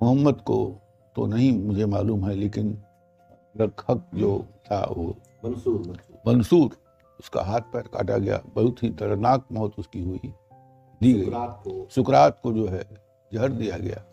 मोहम्मद 0.03 0.35
को 0.35 0.59
तो 1.17 1.27
नहीं 1.27 1.53
मुझे 1.63 1.87
मालूम 1.87 2.29
है 2.29 2.35
लेकिन 2.35 2.83
हक 3.61 4.11
जो 4.15 4.47
था 4.67 4.95
वो 4.97 5.17
मंसूर 5.45 5.79
मंसूर। 5.79 6.23
मंसूर 6.27 6.71
उसका 7.21 7.43
हाथ 7.43 7.61
पैर 7.61 7.83
काटा 7.83 8.19
गया। 8.19 8.41
बहुत 8.55 8.83
ही 8.83 8.89
दर्दनाक 8.89 9.47
मौत 9.53 9.73
उसकी 9.79 10.03
हुई 10.05 10.21
दी 11.03 11.13
गई। 11.13 11.25
सुकरात 11.91 12.41
को। 12.43 12.53
जो 12.53 12.67
है 12.67 12.85
जहर 13.33 13.49
दिया 13.49 13.77
गया। 13.79 14.05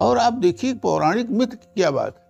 और 0.00 0.18
आप 0.18 0.32
देखिए 0.32 0.74
पौराणिक 0.74 1.30
मित्र 1.30 1.56
की 1.56 1.68
क्या 1.76 1.90
बात 1.90 2.16
है। 2.16 2.28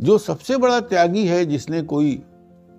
जो 0.00 0.18
सबसे 0.18 0.56
बड़ा 0.56 0.80
त्यागी 0.80 1.26
है 1.26 1.46
जिसने 1.46 1.82
कोई 1.82 2.22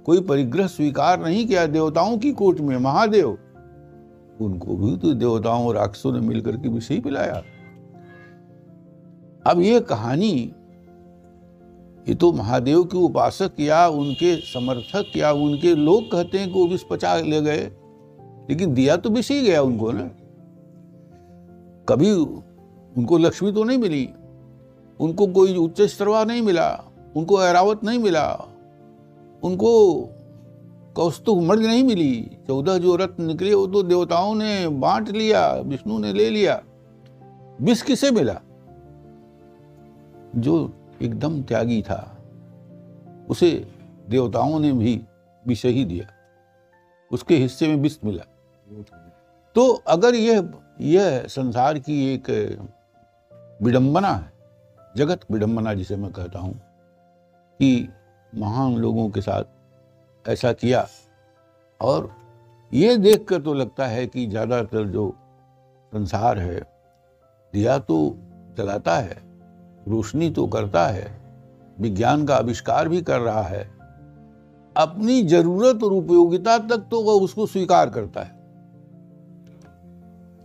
कोई 0.06 0.22
परिग्रह 0.22 0.68
स्वीकार 0.68 1.24
नहीं 1.24 1.46
किया 1.48 1.66
देवताओं 1.66 2.18
की 2.18 2.32
कोट 2.32 2.60
में, 2.60 2.78
महादेव। 2.78 3.38
उनको 4.42 4.76
भी 4.76 4.96
तो 4.98 5.14
देवताओं 5.14 5.68
और 5.68 5.76
राक्षसों 5.76 6.12
ने 6.14 6.20
मिलकर 6.20 6.58
के 6.58 6.70
विषय 6.70 7.00
पिलाया। 7.00 7.42
अब 9.46 9.60
ये 9.60 9.80
कहानी, 9.80 10.32
ये 12.08 12.16
तो 12.16 12.32
महादेव 12.34 12.84
के 12.84 12.98
उपासक 12.98 13.60
या 13.60 13.88
उनके 13.88 14.36
समर्थक 14.44 15.18
या 15.18 15.32
उनके 15.32 15.76
लोग 15.76 16.12
कहते 16.12 16.38
हैं 16.38 16.48
कि 16.48 16.54
वो 16.54 16.68
विष 16.68 16.84
पचा 16.84 17.16
ले 17.16 17.42
गए, 17.42 17.72
लेकिन 18.50 18.74
दिया 18.74 18.96
तो 18.98 19.10
विष 19.10 19.32
ही 19.32 19.42
गया 19.42 19.62
उनको 19.62 19.92
ना। 19.92 20.10
कभी 21.90 22.12
उनको 22.12 23.18
लक्ष्मी 23.18 23.52
तो 23.52 23.64
नहीं 23.64 23.78
मिली, 23.78 24.08
उनको 25.00 25.28
कोई 25.28 25.56
उच्च 25.58 25.82
स्तरवा 25.82 26.24
नहीं 26.24 26.42
मिला, 26.42 26.70
उनको 27.16 27.42
ऐरावत 27.44 27.84
नहीं 27.84 28.00
मिला 28.00 28.48
उनको 29.44 30.04
कौस्तुभ 30.96 31.42
मर्द 31.42 31.62
नहीं 31.62 31.84
मिली। 31.84 32.38
चौदह 32.48 32.78
जो 32.78 32.96
रत्न 32.96 33.24
निकले, 33.24 33.54
वो 33.54 33.68
तो 33.68 33.84
देवताओं 33.84 34.36
ने 34.36 34.68
बांट 34.68 35.10
लिया, 35.10 35.54
विष्णु 35.54 35.98
ने 35.98 36.14
ले 36.14 36.30
लिया। 36.30 36.64
विष 37.62 37.82
किसे 37.82 38.12
मिला? 38.12 38.42
जो 40.36 40.74
एकदम 41.02 41.42
त्यागी 41.44 41.82
था, 41.82 42.18
उसे 43.30 43.68
देवताओं 44.10 44.60
ने 44.60 44.72
भी 44.72 45.02
विष 45.48 45.66
ही 45.66 45.86
दिया। 45.86 46.08
उसके 47.12 47.36
हिस्से 47.36 47.68
में 47.68 47.76
विष 47.76 47.98
मिला। 48.06 48.24
तो 49.56 49.74
अगर 49.88 50.16
यह 50.16 50.54
यह 50.82 51.26
संसार 51.28 51.80
की 51.80 52.14
एक 52.14 52.30
विडंबना 53.62 54.08
है, 54.08 54.32
जगत 54.98 55.20
विडंबना 55.32 55.74
जिसे 55.74 55.96
मैं 55.96 56.12
कहता 56.12 56.40
हूँ, 56.40 56.54
कि 57.60 57.90
महान 58.34 58.76
लोगों 58.78 59.10
के 59.10 59.22
साथ 59.22 60.30
ऐसा 60.30 60.52
किया। 60.54 60.88
और 61.80 62.10
ये 62.72 62.96
देखकर 62.98 63.42
तो 63.42 63.54
लगता 63.54 63.86
है 63.88 64.06
कि 64.08 64.26
ज़्यादातर 64.28 64.88
जो 64.88 65.10
संसार 65.94 66.40
है, 66.40 66.60
दिया 67.54 67.78
तो 67.80 68.16
जलाता 68.58 68.96
है, 68.96 69.18
रोशनी 69.88 70.30
तो 70.30 70.46
करता 70.48 70.86
है, 70.88 71.10
विज्ञान 71.78 72.26
का 72.26 72.36
आविष्कार 72.36 72.90
भी 72.90 73.02
कर 73.02 73.20
रहा 73.20 73.42
है। 73.44 73.64
अपनी 74.76 75.22
ज़रूरत 75.24 75.84
और 75.84 75.94
उपयोगिता 75.94 76.58
तक 76.60 76.88
तो 76.92 77.02
वह 77.04 77.22
उसको 77.24 77.46
स्वीकार 77.48 77.90
करता 77.90 78.22
है। 78.22 78.40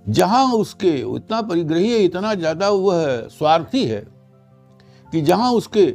जहाँ 0.07 0.47
उसके 0.55 0.91
इतना 1.17 1.41
परिग्रही 1.43 1.93
है, 1.93 1.99
इतना 1.99 2.35
ज़्यादा 2.35 2.69
वह 2.71 3.29
स्वार्थी 3.29 3.85
है 3.85 4.01
कि 5.13 5.21
जहाँ 5.23 5.53
उसके 5.53 5.87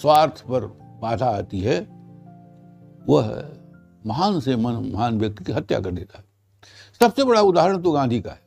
स्वार्थ 0.00 0.40
पर 0.40 0.66
बाधा 1.02 1.26
आती 1.26 1.60
है, 1.60 1.80
वह 3.08 3.48
महान 4.06 4.40
से 4.40 4.56
मन, 4.56 4.72
महान 4.94 5.18
व्यक्ति 5.18 5.44
की 5.44 5.52
हत्या 5.52 5.80
कर 5.80 5.90
देता 5.90 6.18
है। 6.18 6.24
सबसे 7.00 7.24
बड़ा 7.24 7.40
उदाहरण 7.40 7.82
तो 7.82 7.92
गांधी 7.92 8.20
का 8.20 8.30
है। 8.30 8.40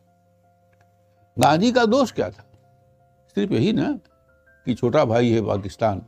गांधी 1.39 1.71
का 1.71 1.85
दोष 1.85 2.11
क्या 2.11 2.29
था? 2.29 2.45
सिर्फ़ 3.35 3.53
यही 3.53 3.73
ना 3.73 3.91
कि 4.65 4.73
छोटा 4.73 5.05
भाई 5.05 5.31
है 5.31 5.41
पाकिस्तान, 5.41 6.01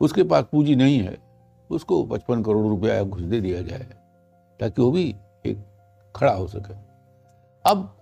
उसके 0.00 0.22
पास 0.22 0.44
पूंजी 0.52 0.74
नहीं 0.74 0.98
है, 0.98 1.18
उसको 1.70 2.04
पचपन 2.04 2.42
करोड़ 2.42 2.66
रुपया 2.66 3.02
घुस 3.02 3.22
दे 3.22 3.40
दिया 3.40 3.62
जाए, 3.62 3.86
ताकि 4.60 4.82
वो 4.82 4.90
भी 4.90 5.16
एक 5.46 5.64
खड़ा 6.16 6.32
हो 6.32 6.46
सके। 6.46 6.74
अब 7.70 7.98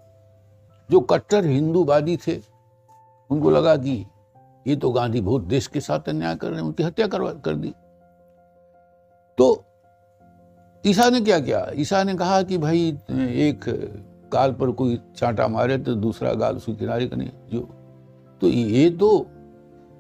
जो 0.91 1.01
कट्टर 1.01 1.45
हिंदूवादी 1.45 2.17
थे, 2.17 2.41
उनको 3.31 3.51
लगा 3.51 3.77
कि 3.77 4.07
ये 4.66 4.77
तो 4.77 4.90
गांधी 4.90 5.20
बहुत 5.20 5.42
देश 5.42 5.66
के 5.66 5.81
साथ 5.81 6.09
अन्याय 6.09 6.35
कर 6.35 6.49
रहे 6.49 6.59
हैं, 6.61 6.66
उनकी 6.66 6.83
हत्या 6.83 7.07
करवा 7.07 7.33
कर 7.33 7.55
दी। 7.55 7.73
तो 9.38 9.64
ईसा 10.87 11.09
ने 11.11 11.20
क्या 11.20 11.40
किया? 11.40 11.66
ईसा 11.75 12.03
ने 12.03 12.14
कहा 12.14 12.42
कि 12.42 12.59
भाई, 12.59 12.99
एक 13.11 13.64
गाल 14.33 14.53
पर 14.53 14.70
कोई 14.70 14.99
चांटा 15.16 15.49
मारे 15.49 15.79
तो 15.79 15.94
दूसरा 15.94 16.33
गाल 16.33 16.57
उसके 16.57 16.73
किनारे 16.73 17.07
का 17.07 17.16
नहीं, 17.16 17.31
जो। 17.53 17.61
तो 18.40 18.46
ये 18.46 18.90
तो 18.90 19.27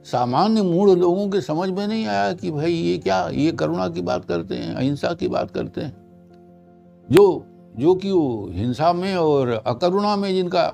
सामान्य 0.04 0.62
मूढ़ 0.62 0.90
लोगों 0.90 1.28
के 1.28 1.40
समझ 1.40 1.68
में 1.70 1.86
नहीं 1.86 2.06
आया 2.06 2.32
कि 2.32 2.50
भाई 2.50 2.72
ये 2.72 2.98
क्या, 2.98 3.28
ये 3.28 3.52
करुणा 3.52 3.88
की 3.88 4.00
बात 4.00 4.24
करते 4.24 4.54
हैं, 4.54 4.74
अहिंसा 4.74 5.12
की 5.14 5.28
बात 5.28 5.50
करते 5.50 5.80
हैं। 5.80 5.96
जो 7.10 7.46
जो 7.76 7.94
कि 7.94 8.10
वो 8.10 8.48
हिंसा 8.52 8.92
में 8.92 9.14
और 9.16 9.48
अकरुणा 9.48 10.16
में 10.16 10.34
जिनका 10.34 10.66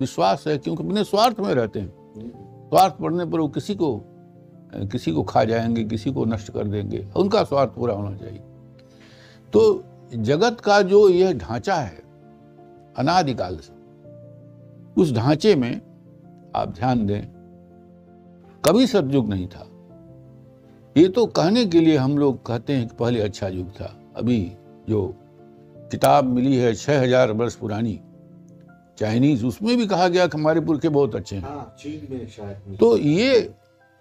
विश्वास 0.00 0.44
है, 0.46 0.58
क्योंकि 0.58 0.84
अपने 0.84 1.04
स्वार्थ 1.04 1.40
में 1.40 1.54
रहते 1.54 1.80
हैं। 1.80 2.51
स्वार्थ 2.72 2.94
पड़ने 2.94 3.24
पर 3.24 3.40
वो 3.40 3.48
किसी 3.48 3.74
को 3.74 3.88
किसी 4.92 5.12
को 5.12 5.22
खा 5.22 5.42
जाएँगे, 5.44 5.82
किसी 5.84 6.10
को 6.12 6.24
नष्ट 6.24 6.50
कर 6.52 6.64
देंगे। 6.64 7.06
उनका 7.16 7.42
स्वार्थ 7.44 7.70
पूरा 7.70 7.94
होना 7.94 8.16
चाहिए। 8.16 8.38
तो 9.52 9.84
जगत 10.14 10.60
का 10.60 10.80
जो 10.82 11.08
यह 11.08 11.32
ढांचा 11.32 11.74
है, 11.74 12.02
अनादिकाल 12.96 13.56
से, 13.56 13.72
उस 14.96 15.12
ढांचे 15.12 15.54
में 15.54 15.80
आप 16.56 16.68
ध्यान 16.68 17.06
दें, 17.06 17.22
कभी 18.64 18.86
सतयुग 18.86 19.28
नहीं 19.28 19.46
था। 19.46 19.66
ये 20.96 21.08
तो 21.08 21.26
कहने 21.26 21.64
के 21.66 21.80
लिए 21.80 21.96
हम 21.96 22.18
लोग 22.18 22.44
कहते 22.46 22.72
हैं 22.72 22.88
कि 22.88 22.96
पहले 22.96 23.20
अच्छा 23.20 23.48
युग 23.48 23.70
था। 23.70 23.94
अभी 24.16 24.40
जो 24.88 25.06
किताब 25.90 26.24
मिली 26.24 26.56
है, 26.56 26.74
छह 26.74 27.02
हज़ार 27.02 27.32
वर्ष 27.32 27.54
पुरानी 27.54 28.00
चाइनीज़ 29.02 29.44
उसमें 29.46 29.76
भी 29.76 29.86
कहा 29.86 30.08
गया 30.08 30.26
कि 30.26 30.38
हमारे 30.38 30.60
पुरखे 30.60 30.88
बहुत 30.90 31.14
अच्छे 31.16 31.36
हैं। 31.36 31.42
हाँ 31.42 31.76
चीन 31.78 32.06
में 32.10 32.26
शायद 32.28 32.76
तो 32.80 32.96
ये 32.96 33.38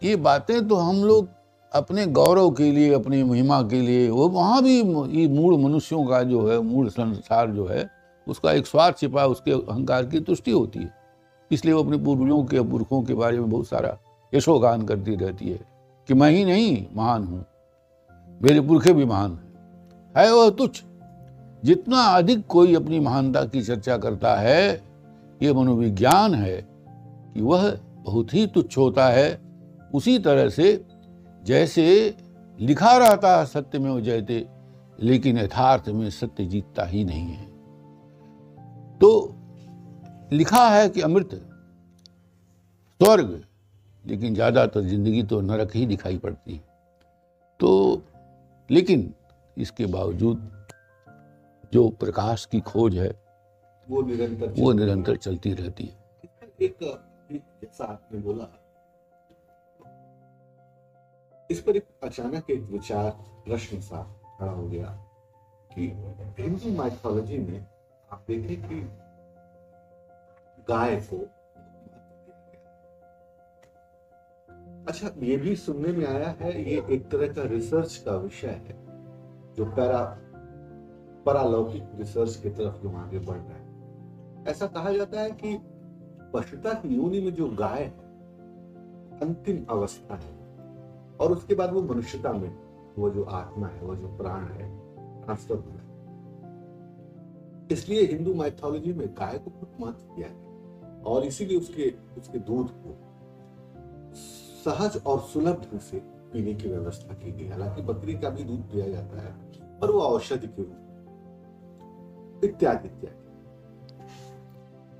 ये 0.01 0.15
बातें 0.25 0.67
तो 0.67 0.75
हम 0.77 1.03
लोग 1.03 1.27
अपने 1.73 2.05
गौरव 2.07 2.49
के 2.51 2.71
लिए 2.71 2.93
अपनी 2.93 3.21
महिमा 3.23 3.61
के 3.63 3.79
लिए 3.81 4.09
वो 4.09 4.27
वहाँ 4.29 4.61
भी 4.63 4.75
ये 5.19 5.27
मूल 5.29 5.57
मनुष्यों 5.59 6.05
का 6.05 6.21
जो 6.23 6.45
है 6.47 6.59
मूल 6.63 6.89
संसार 6.89 7.49
जो 7.51 7.65
है 7.67 7.89
उसका 8.27 8.51
एक 8.51 8.67
स्वार्थ 8.67 8.97
छिपा 8.97 9.25
उसके 9.25 9.51
अहंकार 9.51 10.05
की 10.05 10.19
तुष्टि 10.19 10.51
होती 10.51 10.79
है। 10.79 10.93
इसलिए 11.51 11.73
वो 11.73 11.83
अपने 11.83 11.97
पूर्वजों 11.97 12.43
के 12.43 12.61
पुरखों 12.61 13.01
के 13.03 13.13
बारे 13.13 13.39
में 13.39 13.49
बहुत 13.49 13.67
सारा 13.67 13.97
यशोगान 14.33 14.85
करती 14.85 15.15
रहती 15.15 15.49
है 15.49 15.59
कि 16.09 16.13
मैं 16.13 16.29
ही 16.31 16.45
नहीं 16.45 16.85
महान 16.95 17.23
हूँ। 17.23 17.45
मेरे 18.41 18.61
पुरखे 18.61 18.93
भी 18.93 19.05
महान 19.05 19.31
है, 19.31 20.25
है 20.25 20.33
वह 20.33 20.49
तुच्छ। 20.49 20.81
जितना 21.63 22.03
अधिक 22.13 22.45
कोई 22.47 22.75
अपनी 22.75 22.99
महानता 22.99 23.43
की 23.45 23.61
चर्चा 23.61 23.97
करता 23.97 24.35
है 24.35 24.90
ये 25.41 25.53
मनोविज्ञान 25.53 26.35
है 26.35 26.55
कि 27.33 27.41
वह 27.41 27.69
बहुत 27.97 28.33
ही 28.33 28.45
तुच्छ 28.47 28.77
होता 28.77 29.07
है। 29.09 29.39
उसी 29.93 30.17
तरह 30.19 30.49
से 30.49 30.83
जैसे 31.43 31.85
लिखा 32.59 32.97
रहता 32.97 33.37
है 33.37 33.45
सत्य 33.45 33.79
में 33.79 33.89
वो 33.91 33.99
जयते 34.01 34.45
लेकिन 34.99 35.37
यथार्थ 35.37 35.87
में 35.89 36.09
सत्य 36.09 36.45
जीतता 36.45 36.83
ही 36.85 37.03
नहीं 37.03 37.27
है। 37.27 37.45
तो 39.01 39.35
लिखा 40.31 40.67
है 40.69 40.89
कि 40.89 41.01
अमृत 41.01 41.29
स्वर्ग, 43.01 43.41
लेकिन 44.05 44.33
ज़्यादातर 44.35 44.81
ज़िंदगी 44.81 45.23
तो 45.23 45.39
नरक 45.41 45.75
ही 45.75 45.85
दिखाई 45.85 46.17
पड़ती 46.17 46.53
है। 46.53 46.63
तो 47.59 48.01
लेकिन 48.69 49.13
इसके 49.57 49.85
बावजूद 49.87 50.49
जो 51.73 51.87
प्रकाश 51.99 52.45
की 52.45 52.59
खोज 52.61 52.97
है 52.97 53.09
वो 53.89 54.01
निरंतर 54.01 54.53
वो 54.59 54.71
निरंतर 54.73 55.15
चलती 55.15 55.53
रहती 55.53 55.85
है। 55.85 55.99
एक 56.61 56.77
जैसा 57.31 57.85
आपने 57.85 58.19
बोला। 58.19 58.47
इस 61.51 61.61
पर 61.61 61.75
एक 61.75 61.87
अचानक 62.03 62.49
एक 62.49 62.61
विचार 62.61 63.09
प्रश्न 63.45 63.79
सा 63.79 64.03
खड़ा 64.39 64.51
हो 64.51 64.67
गया 64.67 64.87
कि 65.73 65.87
हिंदू 66.39 66.71
माइथोलॉजी 66.77 67.37
में 67.37 67.65
आप 68.11 68.25
देखें 68.27 68.69
कि 68.69 68.79
गाय 70.67 70.95
को 71.13 71.19
अच्छा 74.87 75.11
ये 75.19 75.37
भी 75.37 75.55
सुनने 75.55 75.91
में 75.91 76.05
आया 76.07 76.29
है 76.29 76.71
ये 76.71 76.83
एक 76.89 77.09
तरह 77.09 77.33
का 77.33 77.43
रिसर्च 77.43 77.97
का 77.97 78.15
विषय 78.15 78.47
है 78.47 78.75
जो 79.55 79.65
पैरा 79.65 80.01
परालौकिक 81.25 81.83
रिसर्च 81.95 82.35
की 82.35 82.49
तरफ़ 82.49 82.77
जो 82.77 82.97
आगे 82.97 83.19
बढ़ 83.19 83.37
रहा 83.37 83.53
है। 83.53 83.60
ऐसा 84.47 84.67
कहा 84.67 84.91
जाता 84.91 85.21
है 85.21 85.31
कि 85.31 85.57
पशुता 86.33 86.73
की 86.73 86.95
योनि 86.95 87.21
में 87.21 87.33
जो 87.33 87.49
गाय 87.49 87.83
है, 87.83 87.89
अंतिम 89.19 89.65
अवस्था 89.69 90.15
है। 90.15 90.41
और 91.17 91.31
उसके 91.31 91.55
बाद 91.55 91.73
वो 91.73 91.81
मनुष्यता 91.81 92.33
में, 92.33 92.57
वो 92.95 93.09
जो 93.09 93.23
आत्मा 93.23 93.67
है, 93.67 93.81
वो 93.81 93.95
जो 93.95 94.07
प्राण 94.07 94.45
है 94.45 94.81
इसलिए 97.71 98.05
हिंदू 98.05 98.33
माइथोलॉजी 98.33 98.93
में 98.93 99.07
गाय 99.07 99.37
को 99.37 99.51
बहुत 99.51 99.77
महत्व 99.81 100.15
दिया 100.15 100.27
है। 100.27 100.51
और 101.01 101.23
इसीलिए 101.23 101.57
उसके 101.57 101.93
उसके 102.17 102.39
दूध 102.39 102.69
को 102.71 102.97
सहज 104.65 105.03
और 105.05 105.19
सुलभ 105.19 105.61
ढंग 105.61 105.79
से 105.79 106.01
पीने 106.05 106.53
की 106.53 106.67
व्यवस्था 106.67 107.13
की 107.13 107.31
गई। 107.31 107.47
हालाँकि 107.47 107.81
बकरी 107.81 108.13
का 108.13 108.29
भी 108.29 108.43
दूध 108.43 108.71
पिया 108.71 108.87
जाता 108.87 109.21
है, 109.21 109.35
पर 109.79 109.91
वो 109.91 109.99
औषधि 109.99 110.47
के 110.47 110.63
रूप 110.63 110.77
इत्यादि 112.43 112.87
इत्यादि। 112.87 113.20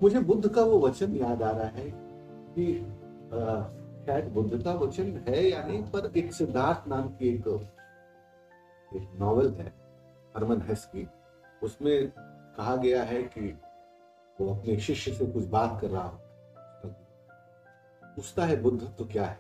मुझे 0.02 0.20
बुद्ध 0.20 0.50
का 0.50 0.62
वो 0.62 0.80
वचन 0.80 1.16
याद 1.16 1.42
आ 1.44 1.52
रहा 1.52 1.68
है 1.68 1.86
कि 2.56 2.74
शायद 4.06 4.32
बुद्ध 4.34 4.64
का 4.64 4.74
वचन 4.74 5.18
है 5.28 5.44
या 5.44 5.64
नहीं, 5.64 5.84
पर 5.84 6.12
एक 6.18 6.34
सिद्धार्थ 6.34 6.88
नाम 6.88 7.10
की 7.10 7.30
एक 7.30 7.48
एक 8.92 9.10
नॉवल 9.20 9.54
है, 9.54 9.68
हरमन 10.36 10.62
हेस 10.62 10.86
की। 10.86 11.08
उसमें 11.64 12.12
कहा 12.18 12.76
गया 12.76 13.04
है 13.04 13.22
कि 13.24 13.54
वो 14.42 14.54
अपने 14.56 14.78
शिष्य 14.80 15.12
से 15.14 15.26
कुछ 15.26 15.46
बात 15.48 15.80
कर 15.82 15.90
रहा 15.90 16.04
हो। 16.04 16.20
पूछता 18.06 18.46
है, 18.46 18.62
बुद्ध 18.62 18.82
तो 18.98 19.06
क्या 19.06 19.26
है? 19.26 19.40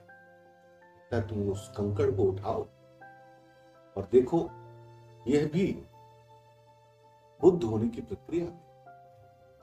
क्या 1.09 1.19
तुम 1.21 1.49
उस 1.51 1.67
कंकड़ 1.77 2.11
को 2.11 2.23
उठाओ 2.23 2.65
और 3.95 4.07
देखो, 4.11 4.49
यह 5.27 5.49
भी 5.53 5.65
बुद्ध 7.39 7.63
होने 7.63 7.87
की 7.89 8.01
प्रक्रिया 8.01 8.45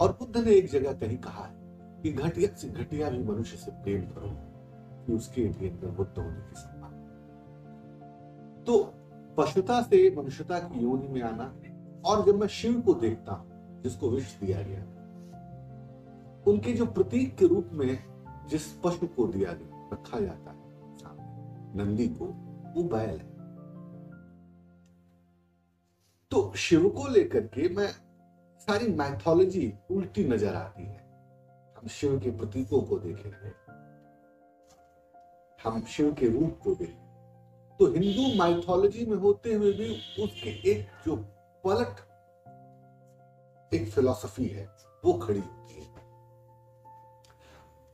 और 0.00 0.12
बुद्ध 0.12 0.37
ने 0.37 0.52
एक 0.52 0.68
जगह 0.70 0.92
कहीं 0.92 1.18
कहा 1.18 1.44
है 1.44 1.56
कि 2.02 2.12
घटिया 2.12 2.56
से 2.56 2.68
घटिया 2.68 3.11
भी 3.11 3.22
मनुष्य 3.24 3.56
से 3.56 3.70
प्रेम 3.70 4.02
करो 4.02 4.30
कि 5.06 5.12
उसके 5.12 5.44
भी 5.44 5.68
अंदर 5.68 5.90
बुद्ध 5.90 6.18
होने 6.18 6.40
की 6.40 6.61
संभावना 6.61 6.87
तो 8.64 8.94
पशुता 9.37 9.82
से 9.82 10.16
मनुष्यता 10.16 10.58
की 10.58 10.80
योनि 10.80 11.08
में 11.08 11.22
आना 11.22 11.54
और 12.04 12.24
जब 12.26 12.34
मैं 12.34 12.46
शिव 12.46 12.80
को 12.80 12.94
देखता 12.94 13.32
हूँ, 13.32 13.82
जिसको 13.82 14.11
विष 14.11 14.38
दिया 14.40 14.62
गया 14.62 14.82
उनके 16.46 16.72
जो 16.72 16.87
प्रतीक 16.87 17.37
के 17.37 17.46
रूप 17.46 17.70
में 17.72 17.98
जिस 18.48 18.72
पशु 18.84 19.06
को 19.06 19.26
दिया 19.26 19.52
गया, 19.52 19.88
रखा 19.92 20.20
जाता 20.20 20.50
है 20.50 20.56
नंदी 21.76 22.08
को, 22.08 22.24
वो 22.76 22.82
बैल 22.82 23.16
है। 23.16 23.37
तो 26.30 26.52
शिव 26.56 26.88
को 26.88 27.08
लेकर 27.08 27.40
के 27.40 27.68
मैं 27.68 27.88
सारी 28.68 28.87
मैथोलॉजी 28.92 29.72
उल्टी 29.90 30.24
नज़र 30.24 30.54
आती 30.54 30.83
है। 30.83 30.96
हम 31.76 31.88
शिव 31.88 32.18
के 32.20 32.31
प्रतीकों 32.31 32.81
को 32.81 32.98
देखेंगे। 32.98 33.52
हम 35.59 35.81
शिव 35.87 36.12
के 36.14 36.28
रूप 36.28 36.59
को 36.62 36.74
देखें 36.74 37.76
तो 37.81 37.87
हिंदू 37.92 38.26
माइथोलॉजी 38.38 39.04
में 39.07 39.16
होते 39.16 39.54
हुए 39.54 39.72
भी 39.72 39.88
उसके 40.24 40.50
एक 40.70 40.87
जो 41.07 41.16
पलट 41.64 42.04
एक 43.72 43.88
फिलॉसफी 43.88 44.46
है, 44.46 44.66
वो 45.04 45.12
खड़ी 45.14 45.38
होती 45.38 45.81
है। 45.81 45.87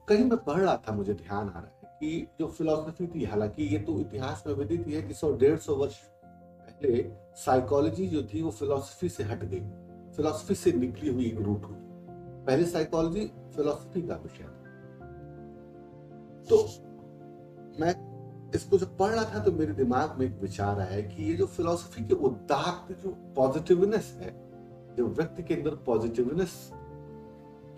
कहीं 0.08 0.24
मैं 0.24 0.38
पढ़ 0.38 0.60
रहा 0.60 0.76
था, 0.78 0.92
मुझे 0.92 1.14
ध्यान 1.14 1.48
आ 1.48 1.52
रहा 1.52 1.60
है 1.60 1.98
कि 2.00 2.28
जो 2.40 2.46
फिलॉसफी 2.48 3.06
थी, 3.06 3.24
हालाँकि 3.24 3.62
ये 3.64 3.78
तो 3.78 3.98
इतिहास 4.00 4.44
में 4.46 4.54
विदित 4.54 4.86
है 4.88 5.02
कि 5.02 5.14
सौ 5.14 5.32
डेढ़ 5.36 5.58
सौ 5.60 5.76
वर्ष 5.76 6.02
पहले 6.26 7.02
साइकोलॉजी 7.36 8.06
जो 8.08 8.22
थी, 8.24 8.42
वो 8.42 8.50
फिलॉसफी 8.50 9.08
से 9.08 9.24
हट 9.24 9.44
गई। 9.44 9.83
फिलॉसफी 10.16 10.54
से 10.54 10.72
निकली 10.72 11.14
हुई 11.14 11.26
एक 11.26 11.40
रूट 11.40 11.64
हुई। 11.64 11.76
पहले 12.46 12.64
साइकोलॉजी 12.66 13.26
फिलॉसफी 13.56 14.02
का 14.02 14.14
विषय 14.14 14.44
था। 14.44 14.60
तो 16.50 16.56
मैं 17.80 17.92
इसको 18.54 18.78
जब 18.78 18.96
पढ़ 18.98 19.10
रहा 19.10 19.24
था 19.34 19.38
तो 19.44 19.52
मेरे 19.52 19.72
दिमाग 19.72 20.18
में 20.18 20.26
एक 20.26 20.40
विचार 20.40 20.80
आया 20.80 21.00
कि 21.00 21.22
ये 21.22 21.34
जो 21.34 21.46
फिलॉसफी 21.46 22.04
के 22.04 22.14
उदात्त 22.14 22.92
जो 23.02 23.10
पॉजिटिवनेस 23.36 24.18
है, 24.20 24.30
जो 24.96 25.06
व्यक्ति 25.06 25.42
के 25.42 25.54
अंदर 25.54 25.74
पॉजिटिवनेस 25.86 26.70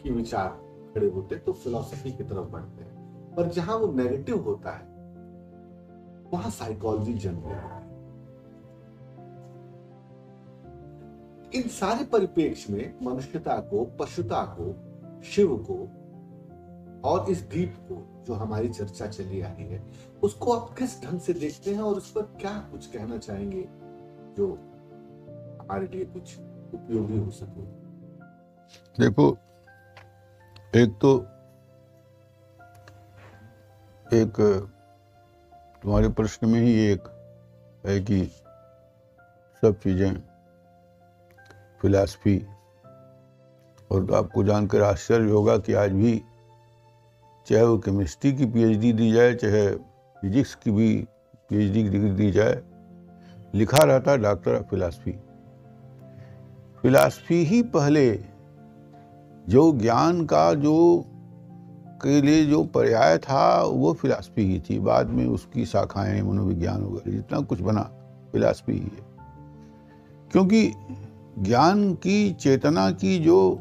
की 0.02 0.10
विचार 0.10 0.48
खड़े 0.94 1.08
होते 1.08 1.34
हैं 1.34 1.44
तो 1.44 1.52
फिलॉसफी 1.52 2.12
की 2.12 2.24
तरफ़ 2.24 2.48
बढ़ते 2.48 2.84
हैं। 2.84 2.94
पर 3.36 3.48
जहाँ 3.48 3.76
वो 3.76 3.92
नेगेटिव 3.92 4.42
होता 4.42 4.70
है, 4.70 4.84
वहाँ 6.32 6.50
साइकोलॉजी 6.50 7.14
जन्म 7.14 7.36
लेती 7.36 7.50
है। 7.50 7.85
इन 11.54 11.62
सारे 11.62 12.04
परिपेक्ष 12.04 12.70
में 12.70 12.94
मनुष्यता 13.02 13.56
को, 13.56 13.84
पशुता 13.84 14.56
को, 14.60 14.74
शिव 15.22 15.66
को 15.70 16.02
और 17.08 17.30
इस 17.30 17.48
द्वीप 17.48 17.74
को 17.78 18.24
जो 18.26 18.34
हमारी 18.34 18.68
चर्चा 18.68 19.06
चली 19.06 19.40
आ 19.40 19.48
रही 19.48 19.68
है, 19.68 19.82
उसको 20.22 20.52
आप 20.52 20.78
किस 20.78 21.04
ढंग 21.04 21.20
से 21.20 21.32
देखते 21.32 21.74
हैं 21.74 21.82
और 21.82 21.94
उस 21.94 22.10
पर 22.10 22.22
क्या 22.22 22.68
कुछ 22.72 22.86
कहना 22.86 23.18
चाहेंगे 23.18 23.68
जो 24.36 24.52
हमारे 25.60 25.86
लिए 25.86 26.04
कुछ 26.04 26.38
उपयोगी 26.74 27.18
हो 27.18 27.30
सके? 27.30 27.62
देखो, 29.02 29.36
एक 30.76 30.98
तो 31.00 31.26
एक, 34.14 34.32
तुम्हारे 35.82 36.08
प्रश्न 36.08 36.48
में 36.48 36.60
ही 36.60 36.80
एक 36.80 37.02
है 37.86 38.00
कि 38.00 38.24
सब 39.62 39.78
चीज़ें 39.78 40.25
फिलासफी 41.86 42.46
और 43.90 44.06
तो 44.06 44.14
आपको 44.14 44.44
जानकर 44.44 44.82
आश्चर्य 44.82 45.30
होगा 45.30 45.58
कि 45.58 45.74
आज 45.74 45.92
भी 45.92 46.22
चाहे 47.46 47.64
वो 47.64 47.78
केमिस्ट्री 47.78 48.32
की 48.32 48.46
पीएचडी 48.46 48.92
दी 48.92 49.12
जाए, 49.12 49.34
चाहे 49.34 49.70
फिजिक्स 50.20 50.54
की 50.54 50.70
भी 50.70 51.06
पीएचडी 51.48 51.82
की 51.82 51.88
डिग्री 51.88 52.10
दी 52.10 52.30
जाए, 52.30 52.62
लिखा 53.54 53.78
रहता 53.78 54.10
है 54.10 54.18
डॉक्टर 54.18 54.54
ऑफ़ 54.54 54.62
फिलासफी 54.62 55.12
फिलासफी 56.82 57.44
ही 57.44 57.62
पहले 57.62 58.24
जो 59.48 59.72
ज्ञान 59.72 60.26
का 60.26 60.54
जो 60.54 61.04
के 62.02 62.22
लिए 62.22 62.44
जो 62.46 62.64
पर्याय 62.64 63.18
था, 63.18 63.62
वो 63.62 63.92
फिलासफी 63.92 64.42
ही 64.42 64.60
थी। 64.60 64.78
बाद 64.78 65.06
में 65.06 65.26
उसकी 65.26 65.66
शाखाएँ, 65.66 66.22
मनोविज्ञान 66.22 66.82
वगैरह, 66.82 67.12
जितना 67.12 67.40
कुछ 67.40 67.60
बना 67.60 67.90
फिलासफी 68.32 68.72
ही 68.72 68.78
है। 68.78 69.16
क्योंकि 70.32 70.72
ज्ञान 71.38 71.94
की, 71.94 72.32
चेतना 72.32 72.90
की 72.90 73.18
जो 73.18 73.58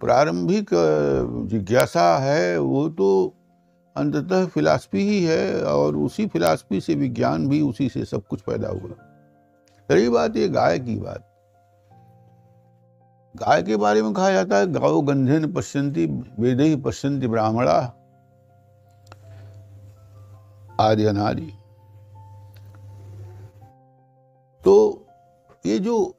प्रारंभिक 0.00 0.70
जिज्ञासा 1.50 2.18
है, 2.18 2.58
वो 2.58 2.88
तो 2.88 3.34
अंततः 3.96 4.46
फिलासफी 4.46 4.98
ही 4.98 5.24
है 5.24 5.64
और 5.64 5.96
उसी 5.96 6.26
फिलासफी 6.26 6.80
से 6.80 6.94
विज्ञान 6.94 7.48
भी 7.48 7.60
उसी 7.60 7.88
से 7.88 8.04
सब 8.04 8.22
कुछ 8.26 8.40
पैदा 8.40 8.68
हुआ। 8.68 8.90
रही 9.90 10.08
बात 10.08 10.36
ये 10.36 10.48
गाय 10.48 10.78
की 10.78 10.96
बात। 10.96 11.30
गाय 13.36 13.62
के 13.62 13.76
बारे 13.76 14.02
में 14.02 14.12
कहा 14.12 14.30
जाता 14.30 14.56
है, 14.56 14.72
गाओ 14.72 15.00
गंधे 15.00 15.38
न 15.38 15.52
पश्यंती 15.52 16.06
वेद 16.38 16.60
ही 16.60 16.76
पश्यंती 16.76 17.26
ब्राह्मणा। 17.26 17.92
आदि 20.80 21.04
अनादि। 21.04 21.52
तो 24.64 25.03
ये 25.66 25.78
जो 25.78 26.14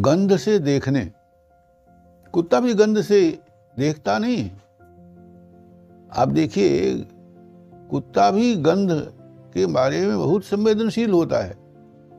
गंध 0.00 0.36
से 0.36 0.58
देखने, 0.58 1.12
कुत्ता 2.32 2.60
भी 2.60 2.74
गंध 2.74 3.00
से 3.00 3.38
देखता 3.78 4.18
नहीं। 4.18 4.50
आप 6.12 6.28
देखिए, 6.28 6.94
कुत्ता 7.90 8.30
भी 8.30 8.54
गंध 8.56 8.90
के 9.54 9.66
बारे 9.66 10.06
में 10.06 10.18
बहुत 10.18 10.44
संवेदनशील 10.44 11.10
होता 11.10 11.38
है 11.38 11.56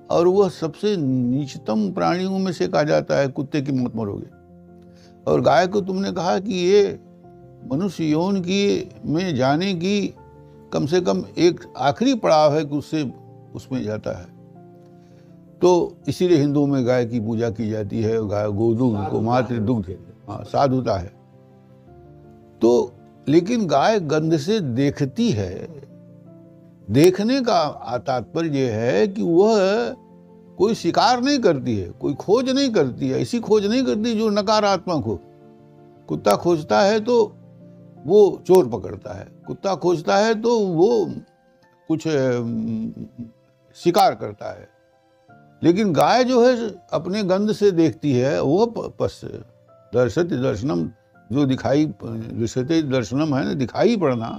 और 0.09 0.27
वह 0.27 0.49
सबसे 0.49 0.97
नीचतम 0.97 1.91
प्राणियों 1.91 2.39
में 2.39 2.51
से 2.51 2.67
कहा 2.67 2.83
जाता 2.83 3.17
है, 3.17 3.27
कुत्ते 3.27 3.61
की 3.61 3.71
मौत 3.71 3.95
मरोगे। 3.95 4.27
और 5.31 5.41
गाय 5.41 5.67
को 5.67 5.81
तुमने 5.81 6.11
कहा 6.11 6.39
कि 6.39 6.53
ये 6.53 6.99
मनुष्य 7.71 8.05
यौन 8.05 8.41
की 8.41 8.91
में 9.05 9.35
जाने 9.35 9.73
की 9.73 10.15
कम 10.73 10.85
से 10.85 11.01
कम 11.01 11.25
एक 11.37 11.73
आखिरी 11.77 12.15
पड़ाव 12.15 12.53
है 12.53 12.65
कि 12.65 12.75
उससे 12.75 13.11
उसमें 13.55 13.83
जाता 13.83 14.19
है। 14.19 14.34
तो 15.61 15.95
इसीलिए 16.07 16.37
हिंदुओं 16.37 16.67
में 16.67 16.85
गाय 16.87 17.05
की 17.05 17.19
पूजा 17.19 17.49
की 17.49 17.69
जाती 17.69 18.01
है, 18.01 18.27
गाय 18.27 18.47
गोदुग्ध 18.51 19.07
को 19.09 19.21
मात्र 19.21 19.59
दुग्ध। 19.59 19.97
हाँ 20.27 20.43
साधुता 20.43 20.97
है। 20.97 21.13
तो 22.61 22.91
लेकिन 23.27 23.65
गाय 23.67 23.99
गंध 23.99 24.37
से 24.37 24.59
देखती 24.59 25.29
है। 25.31 25.67
देखने 26.87 27.39
का 27.41 27.97
तात्पर्य 27.97 28.59
यह 28.59 28.75
है 28.75 29.07
कि 29.07 29.21
वह 29.23 29.95
कोई 30.57 30.75
शिकार 30.75 31.21
नहीं 31.21 31.39
करती 31.39 31.77
है, 31.77 31.89
कोई 31.91 32.13
खोज 32.13 32.49
नहीं 32.49 32.69
करती 32.69 33.09
है। 33.09 33.21
ऐसी 33.21 33.39
खोज 33.39 33.65
नहीं 33.65 33.83
करती 33.83 34.13
जो 34.13 34.29
नकारात्मक 34.29 35.05
हो। 35.05 35.19
कुत्ता 36.09 36.35
खोजता 36.35 36.81
है 36.81 36.99
तो 36.99 37.23
वो 38.05 38.41
चोर 38.47 38.67
पकड़ता 38.69 39.13
है। 39.13 39.27
कुत्ता 39.47 39.75
खोजता 39.75 40.17
है 40.17 40.33
तो 40.41 40.59
वो 40.59 41.05
कुछ 41.89 42.03
शिकार 43.77 44.15
करता 44.15 44.51
है। 44.51 44.67
लेकिन 45.65 45.93
गाय 45.93 46.23
जो 46.23 46.45
है, 46.45 46.55
अपने 46.93 47.23
गंध 47.23 47.51
से 47.51 47.71
देखती 47.71 48.11
है, 48.13 48.41
वो 48.41 48.65
पस, 48.99 49.21
दर्शत 49.93 50.25
दर्शनम, 50.25 50.89
जो 51.29 51.45
दिखाई 51.45 51.85
दृश्यते 52.03 52.81
दर्शनम 52.81 53.35
है 53.35 53.43
ना, 53.45 53.53
दिखाई 53.53 53.97
पड़ना, 53.97 54.29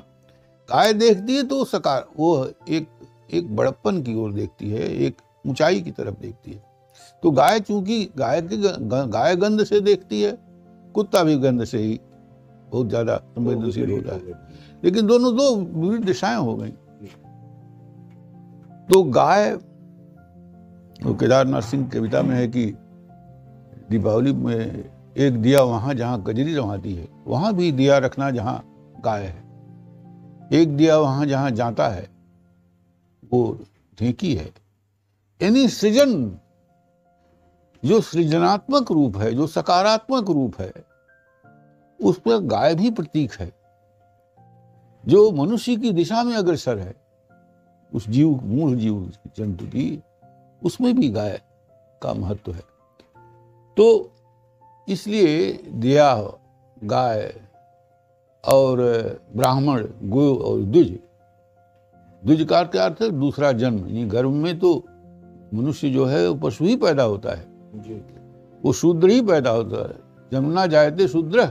गाय 0.69 0.93
देखती 0.93 1.37
है 1.37 1.43
तो 1.43 1.65
सकार, 1.65 2.07
वो 2.19 2.49
एक 2.69 2.89
एक 3.35 3.55
बड़प्पन 3.57 4.03
की 4.03 4.15
ओर 4.15 4.33
देखती 4.33 4.71
है, 4.71 4.89
एक 4.97 5.17
ऊंचाई 5.47 5.81
की 5.81 5.91
तरफ़ 5.91 6.21
देखती 6.21 6.53
है। 6.53 6.63
तो 7.23 7.31
गाय 7.31 7.61
चूँकि 7.61 8.09
गाय 8.17 8.41
के 8.43 8.57
गाय 9.09 9.37
गंध 9.37 9.65
से 9.65 9.81
देखती 9.81 10.23
है, 10.23 10.39
कुत्ता 10.95 11.23
भी 11.25 11.37
गंध 11.37 11.65
से 11.65 11.79
ही 11.79 12.01
बहुत 12.71 12.89
ज़्यादा 12.89 13.17
संवेदनशील 13.17 13.91
होता 13.91 14.15
है। 14.15 14.45
लेकिन 14.85 15.07
दोनों 15.07 15.37
दो 15.37 15.55
विविध 15.57 16.05
दिशाएँ 16.05 16.37
हो 16.37 16.55
गई। 16.57 16.71
तो 18.89 19.03
गाय 19.03 19.59
वो 21.03 21.15
केदारनाथ 21.15 21.63
सिंह 21.63 21.89
कविता 21.89 22.23
में 22.23 22.37
है 22.37 22.49
कि 22.49 22.67
दीपावली 23.91 24.33
में 24.33 24.91
एक 25.17 25.43
दिया 25.43 25.63
वहाँ 25.63 25.95
जहाँ 25.95 26.23
गजरी 26.23 26.55
रवाती 26.55 26.95
है, 26.95 27.09
वहाँ 27.27 27.55
भी 27.55 27.73
दिया 27.73 27.99
रखना 27.99 28.31
जहाँ 28.31 28.65
गाय 29.05 29.25
है। 29.25 29.45
एक 30.53 30.77
दिया 30.77 30.99
वहाँ 30.99 31.27
जहाँ 31.27 31.51
जाता 31.51 31.89
है, 31.89 32.09
वो 33.33 33.59
ढेंकी 34.01 34.35
है। 34.35 34.51
यानी 35.43 35.69
सृजन, 35.69 36.39
जो 37.85 38.01
सृजनात्मक 38.01 38.93
रूप 38.93 39.17
है, 39.17 39.35
जो 39.35 39.47
सकारात्मक 39.47 40.31
रूप 40.31 40.61
है, 40.61 40.73
उस 42.03 42.19
पर 42.19 42.39
गाय 42.39 42.75
भी 42.75 42.91
प्रतीक 42.91 43.33
है। 43.33 43.53
जो 45.07 45.33
मनुष्य 45.33 45.77
की 45.77 45.93
दिशा 45.93 46.23
में 46.23 46.37
अग्रसर 46.37 46.79
है, 46.79 46.95
उस 47.93 48.09
जीव, 48.09 48.41
मूल 48.45 48.77
जीव, 48.77 49.13
जंतु 49.37 49.67
की 49.67 50.03
उसमें 50.65 50.99
भी 50.99 51.09
गाय 51.09 51.41
का 52.03 52.15
महत्व 52.15 52.53
है। 52.53 52.63
तो 53.77 54.11
इसलिए 54.89 55.53
दिया 55.53 56.33
गाय 56.85 57.41
और 58.49 58.77
ब्राह्मण 59.37 59.87
गो 60.03 60.35
और 60.35 60.63
द्विज। 60.63 60.99
द्विज 62.25 62.47
का 62.51 62.59
अर्थ 62.59 63.03
है? 63.03 63.11
दूसरा 63.11 63.53
जन्म। 63.53 63.79
यानी 63.79 64.05
गर्भ 64.05 64.31
में 64.31 64.59
तो 64.59 64.85
मनुष्य 65.55 65.91
जो 65.91 66.05
है 66.05 66.29
वो 66.29 66.35
पशु 66.35 66.65
ही 66.65 66.77
पैदा 66.77 67.03
होता 67.03 67.35
है। 67.35 67.47
जी। 67.75 68.03
वो 68.63 68.73
शूद्र 68.73 69.09
ही 69.09 69.21
पैदा 69.21 69.51
होता 69.51 69.89
है। 69.89 69.95
जमुना 70.33 70.67
जायते 70.67 71.09
शूद्र। 71.09 71.47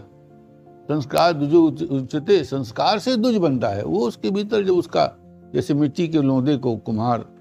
संस्कार 0.88 1.34
दुजो 1.34 1.64
उच- 1.64 1.92
उच्चते 1.92 2.44
संस्कार 2.44 3.00
से 3.00 3.18
दुज 3.18 3.38
बनता 3.38 3.70
है। 3.70 3.84
वो 3.84 4.00
उसके 4.00 4.32
भीतर 4.32 4.64
जो 4.64 4.76
उसका 4.76 5.16
जैसे 5.54 5.74
मिट्टी 5.74 6.08
के 6.08 6.22
लोंदे 6.22 6.58
को 6.58 6.78
कुम्हार 6.78 7.35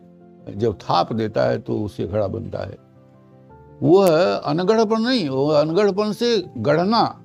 जब 0.46 0.74
थाप 0.74 1.12
देता 1.12 1.44
है 1.44 1.58
तो 1.58 1.80
उससे 1.80 2.06
घड़ा 2.06 2.26
बनता 2.26 2.58
है। 2.58 2.78
वो 3.82 4.02
है 4.02 4.40
अनगढ़पन 4.40 5.02
नहीं 5.02 5.28
वो 5.28 5.46
अनगढ़पन 5.48 6.12
से 6.12 6.38
गढ़ना, 6.58 7.20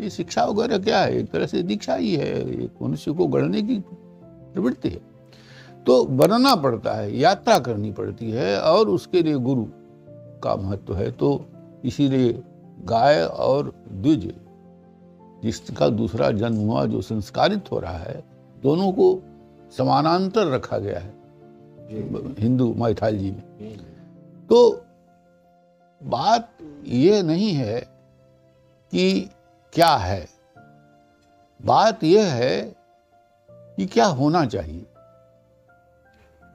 ये 0.00 0.10
शिक्षा 0.10 0.44
वगैरह 0.44 0.78
क्या 0.78 1.00
है? 1.00 1.16
एक 1.18 1.30
तरह 1.30 1.46
से 1.46 1.62
दीक्षा 1.62 1.94
ही 1.94 2.14
है। 2.14 2.34
एक 2.62 2.82
मनुष्य 2.82 3.12
को 3.12 3.26
गढ़ने 3.26 3.62
की 3.62 3.78
प्रवृत्ति 4.54 4.88
है। 4.88 5.00
तो 5.86 6.04
बनना 6.04 6.54
पड़ता 6.54 6.92
है, 6.92 7.16
यात्रा 7.16 7.58
करनी 7.58 7.90
पड़ती 7.92 8.30
है, 8.30 8.60
और 8.60 8.88
उसके 8.88 9.22
लिए 9.22 9.34
गुरु 9.34 9.64
का 10.42 10.54
महत्व 10.56 10.94
है। 10.94 11.10
तो 11.10 11.44
इसीलिए 11.84 12.42
गाय 12.84 13.22
और 13.22 13.72
द्विज, 13.92 14.32
जिसका 15.42 15.88
दूसरा 15.88 16.30
जन्म 16.30 16.56
हुआ, 16.56 16.84
जो 16.86 17.00
संस्कारित 17.00 17.72
हो 17.72 17.78
रहा 17.78 17.98
है, 17.98 18.22
दोनों 18.62 18.92
को 18.92 19.22
समानांतर 19.78 20.46
रखा 20.46 20.78
गया 20.78 20.98
है। 20.98 21.17
हिंदू 21.90 22.74
माइथालजी 22.74 23.30
में। 23.30 23.76
तो 24.50 24.84
बात 26.02 26.50
ये 26.84 27.22
नहीं 27.22 27.52
है 27.52 27.80
कि 28.90 29.30
क्या 29.72 29.96
है। 29.96 30.28
बात 31.62 32.04
यह 32.04 32.32
है 32.32 32.76
कि 33.50 33.86
क्या 33.86 34.06
होना 34.06 34.46
चाहिए। 34.46 34.86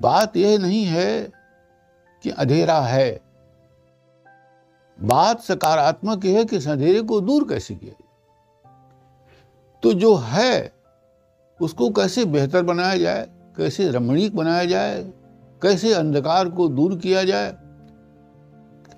बात 0.02 0.38
यह 0.38 0.58
नहीं 0.58 0.86
है 0.86 1.32
कि 2.24 2.30
अंधेरा 2.30 2.82
है। 2.82 3.22
बात 5.02 5.40
सकारात्मक 5.40 6.26
है 6.26 6.46
कि 6.46 6.58
इस 6.58 6.68
अंधेरे 6.68 7.02
को 7.02 7.22
दूर 7.22 7.50
कैसे 7.50 7.76
किया 7.76 7.92
जाए। 7.92 8.04
तो 9.84 9.94
जो 9.94 10.16
है, 10.16 10.74
उसको 11.62 11.90
कैसे 11.90 12.26
बेहतर 12.26 12.64
बनाया 12.64 12.98
जाए, 12.98 13.30
कैसे 13.58 13.90
रमणीक 13.90 14.36
बनाया 14.36 14.66
जाए 14.66 15.14
कैसे 15.64 15.94
अंधकार 15.94 16.50
को 16.50 16.68
दूर 16.68 16.96
किया 16.98 17.24
जाए? 17.24 17.58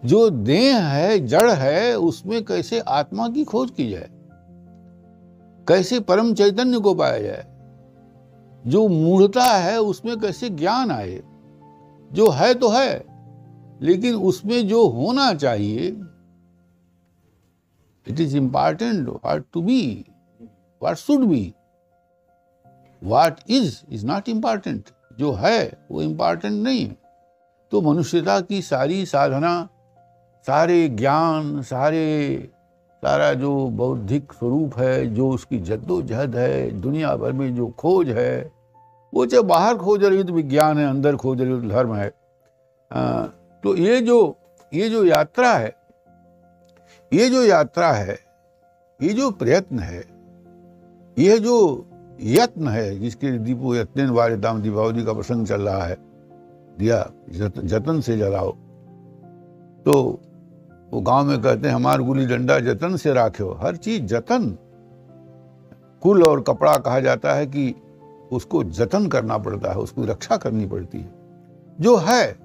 जो 0.05 0.29
देह 0.29 0.85
है, 0.85 1.27
जड़ 1.27 1.51
है, 1.51 1.95
उसमें 1.95 2.45
कैसे 2.45 2.79
आत्मा 2.79 3.29
की 3.29 3.43
खोज 3.43 3.71
की 3.71 3.89
जाए? 3.89 4.09
कैसे 5.67 5.99
परम 5.99 6.33
चैतन्य 6.33 6.79
को 6.79 6.95
पाया 6.95 7.19
जाए? 7.19 7.45
जो 8.67 8.87
मूढ़ता 8.87 9.43
है, 9.43 9.77
उसमें 9.81 10.19
कैसे 10.19 10.49
ज्ञान 10.49 10.91
आए? 10.91 11.23
जो 12.13 12.29
है 12.29 12.53
तो 12.53 12.69
है, 12.69 13.15
लेकिन 13.81 14.15
उसमें 14.15 14.67
जो 14.67 14.87
होना 14.87 15.33
चाहिए 15.33 16.01
it 18.07 18.19
is 18.19 18.37
important 18.37 19.09
what 19.09 19.43
to 19.53 19.61
be 19.61 20.05
what 20.83 20.95
should 20.95 21.19
be 21.19 21.53
what 23.03 23.39
is 23.49 23.81
is 23.89 24.05
not 24.05 24.29
important 24.29 24.89
जो 25.19 25.31
है 25.33 25.77
वो 25.91 26.01
इंपॉर्टेंट 26.01 26.63
नहीं। 26.63 26.93
तो 27.71 27.81
मनुष्यता 27.81 28.39
की 28.41 28.61
सारी 28.61 29.05
साधना 29.05 29.69
सारे 30.47 30.87
ज्ञान 30.89 31.61
सारे 31.61 32.49
सारा 33.03 33.33
जो 33.33 33.69
बौद्धिक 33.69 34.33
स्वरूप 34.33 34.77
है 34.77 35.05
जो 35.07 35.29
उसकी 35.29 35.59
जद्दोजहद 35.59 36.35
है 36.35 36.71
दुनिया 36.71 37.15
भर 37.15 37.31
में 37.31 37.55
जो 37.55 37.67
खोज 37.67 38.09
है 38.09 38.51
वो 39.13 39.25
चाहे 39.25 39.43
बाहर 39.43 39.77
खोज 39.77 40.03
रही 40.03 40.17
हो 40.17 40.23
तो 40.23 40.33
विज्ञान 40.33 40.77
है 40.77 40.87
अंदर 40.89 41.15
खोज 41.15 41.41
रही 41.41 41.51
हो 41.51 41.61
तो 41.61 41.67
धर्म 41.67 41.95
है। 41.95 42.11
आ, 42.91 43.23
तो 43.63 43.75
ये 43.75 44.01
जो 44.01 44.37
ये 44.73 44.89
जो 44.89 45.05
यात्रा 45.05 45.53
है 45.53 45.75
ये 47.13 47.29
जो 47.29 47.43
यात्रा 47.43 47.91
है 47.91 48.19
ये 49.01 49.13
जो 49.13 49.31
प्रयत्न 49.31 49.79
है 49.79 50.03
यह 51.17 51.37
जो 51.37 51.55
यत्न 52.21 52.67
है 52.67 52.99
जिसके 52.99 53.37
दीपो 53.37 53.75
यत्न 53.75 54.09
वाले 54.09 54.37
दाम 54.37 54.61
दीपावली 54.61 55.03
का 55.03 55.13
प्रसंग 55.13 55.47
चल 55.47 55.61
रहा 55.61 55.83
है। 55.83 55.97
दिया 56.79 57.11
जत, 57.29 57.59
जतन 57.59 58.01
से 58.01 58.17
जलाओ। 58.17 58.51
तो 59.85 60.19
वो 60.91 61.01
गाँव 61.01 61.25
में 61.25 61.41
कहते 61.41 61.67
हैं 61.67 61.75
हमार 61.75 62.01
गुली 62.01 62.25
डंडा 62.25 62.59
जतन 62.59 62.95
से 62.95 63.13
राख्यो। 63.13 63.51
हर 63.51 63.75
चीज़ 63.75 64.03
जतन। 64.03 64.57
कुल 66.01 66.23
और 66.23 66.41
कपड़ा 66.41 66.77
कहा 66.77 66.99
जाता 66.99 67.33
है 67.33 67.45
कि 67.45 67.75
उसको 68.31 68.63
जतन 68.63 69.07
करना 69.07 69.37
पड़ता 69.37 69.69
है 69.69 69.77
उसकी 69.77 70.05
रक्षा 70.05 70.37
करनी 70.37 70.65
पड़ती 70.65 70.97
है। 70.97 71.11
जो 71.81 71.97
है 71.97 72.37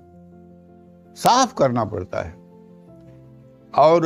साफ़ 1.16 1.54
करना 1.54 1.84
पड़ता 1.84 2.22
है। 2.22 2.34
और 3.78 4.02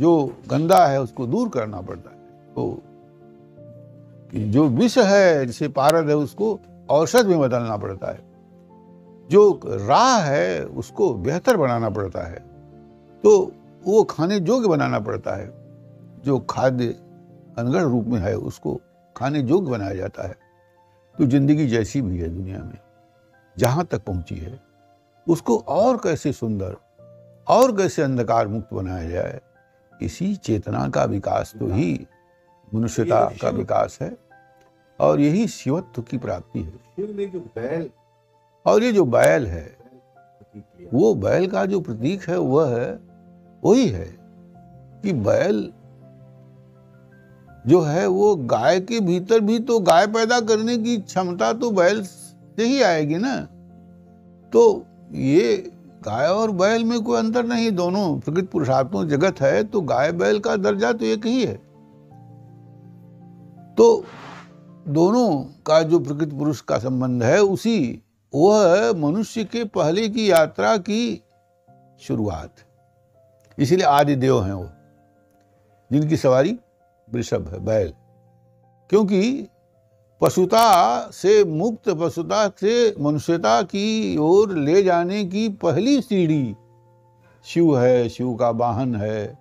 जो 0.00 0.26
गंदा 0.50 0.86
है 0.86 1.02
उसको 1.02 1.26
दूर 1.26 1.48
करना 1.48 1.80
पड़ता 1.80 2.10
है। 2.10 2.16
तो 2.54 2.82
जो 4.34 4.66
विष 4.68 4.96
है 4.98 5.46
जिसे 5.46 5.68
पारद 5.68 6.08
है 6.08 6.16
उसको 6.16 6.58
औषध 6.90 7.26
में 7.26 7.38
बदलना 7.40 7.76
पड़ता 7.76 8.10
है। 8.12 8.22
जो 9.30 9.60
राह 9.64 10.20
है 10.20 10.64
उसको 10.64 11.12
बेहतर 11.14 11.56
बनाना 11.56 11.90
पड़ता 11.90 12.22
है। 12.22 12.38
तो 13.24 13.52
वो 13.84 14.02
खाने 14.04 14.36
योग्य 14.36 14.68
बनाना 14.68 15.00
पड़ता 15.00 15.36
है। 15.36 15.52
जो 16.24 16.38
खाद्य 16.50 16.86
अनगढ़ 17.58 17.82
रूप 17.82 18.06
में 18.06 18.18
है 18.20 18.34
उसको 18.36 18.80
खाने 19.16 19.40
योग्य 19.40 19.70
बनाया 19.70 19.94
जाता 19.94 20.26
है। 20.28 20.36
तो 21.16 21.26
ज़िंदगी 21.26 21.66
जैसी 21.66 22.02
भी 22.02 22.18
है 22.18 22.28
दुनिया 22.28 22.58
में। 22.58 22.78
जहाँ 23.56 23.84
तक 23.84 24.04
पहुँची 24.04 24.34
है 24.34 24.58
उसको 25.26 25.56
और 25.58 25.96
कैसे 25.96 26.32
सुंदर 26.32 26.76
और 27.46 27.76
कैसे 27.76 28.02
अंधकार 28.02 28.48
मुक्त 28.48 28.72
बनाया 28.74 29.08
जाए 29.10 29.40
इसी 29.92 30.34
चेतना 30.36 30.88
का 30.88 31.04
विकास 31.04 31.52
तो 31.58 31.66
ही 31.66 32.06
मनुष्यता 32.72 33.24
का 33.42 33.48
विकास 33.48 33.98
है। 34.02 34.08
और 34.98 35.20
यही 35.20 35.46
शिवत्व 35.48 36.02
की 36.02 36.18
प्राप्ति 36.18 36.60
है। 36.60 36.72
शिव 36.96 37.14
ने 37.16 37.26
जो 37.26 37.40
बैल 37.56 37.88
और 38.66 38.82
ये 38.82 38.92
जो 38.92 39.04
बैल 39.04 39.46
है 39.46 39.76
वो 40.92 41.14
बैल 41.14 41.46
का 41.46 41.64
जो 41.66 41.80
प्रतीक 41.80 42.28
है 42.28 42.38
वह 42.38 42.76
है 42.78 42.92
वही 43.62 43.86
है 43.88 44.06
कि 45.02 45.12
बैल 45.12 45.70
जो 47.64 47.80
है 47.80 48.06
वो 48.06 48.34
गाय 48.36 48.80
के 48.80 49.00
भीतर 49.00 49.40
भी 49.40 49.58
तो 49.60 49.78
गाय 49.80 50.06
पैदा 50.06 50.40
करने 50.40 50.76
की 50.78 50.96
क्षमता 50.98 51.52
तो 51.52 51.70
बैल 51.70 52.02
से 52.02 52.64
ही 52.64 52.82
आएगी 52.82 53.18
ना। 53.18 53.36
तो 54.52 54.84
ये 55.12 55.56
गाय 56.02 56.28
और 56.28 56.50
बैल 56.52 56.84
में 56.84 57.00
कोई 57.02 57.18
अंतर 57.18 57.46
नहीं 57.46 57.70
दोनों 57.72 58.20
प्रकृति 58.20 58.46
पुरुषात्मक 58.46 59.06
जगत 59.08 59.40
है 59.40 59.62
तो 59.64 59.80
गाय 59.82 60.12
बैल 60.12 60.38
का 60.38 60.56
दर्जा 60.56 60.92
तो 60.92 61.04
एक 61.04 61.26
ही 61.26 61.44
है। 61.44 61.54
तो 63.76 64.04
दोनों 64.88 65.42
का 65.66 65.82
जो 65.82 65.98
प्रकृति 65.98 66.36
पुरुष 66.36 66.60
का 66.60 66.78
संबंध 66.78 67.22
है, 67.22 67.42
उसी 67.42 68.02
वह 68.34 68.92
मनुष्य 68.92 69.44
के 69.44 69.64
पहले 69.64 70.08
की 70.08 70.30
यात्रा 70.30 70.76
की 70.76 71.22
शुरुआत। 72.00 72.54
इसीलिए 73.58 73.86
आदि 73.86 74.16
देव 74.16 74.42
हैं 74.42 74.52
वो, 74.52 74.70
जिनकी 75.92 76.16
सवारी 76.16 76.58
वृषभ 77.12 77.48
है, 77.48 77.58
बैल। 77.58 77.92
क्योंकि 78.90 79.48
पशुता 80.20 81.10
से 81.10 81.44
मुक्त, 81.44 81.88
पशुता 81.88 82.48
से 82.48 82.94
मनुष्यता 83.00 83.62
की 83.62 84.16
ओर 84.16 84.52
ले 84.52 84.82
जाने 84.82 85.24
की 85.24 85.48
पहली 85.48 86.00
सीढ़ी 86.00 86.56
शिव 87.44 87.78
है, 87.78 88.08
शिव 88.08 88.34
का 88.34 88.50
वाहन 88.50 88.96
है, 88.96 89.38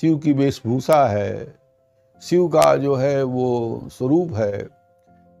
शिव 0.00 0.18
की 0.18 0.32
वेशभूषा 0.32 1.06
है। 1.06 1.61
शिव 2.22 2.46
का 2.48 2.76
जो 2.76 2.94
है 2.94 3.22
वो 3.22 3.88
स्वरूप 3.92 4.32
है, 4.32 4.68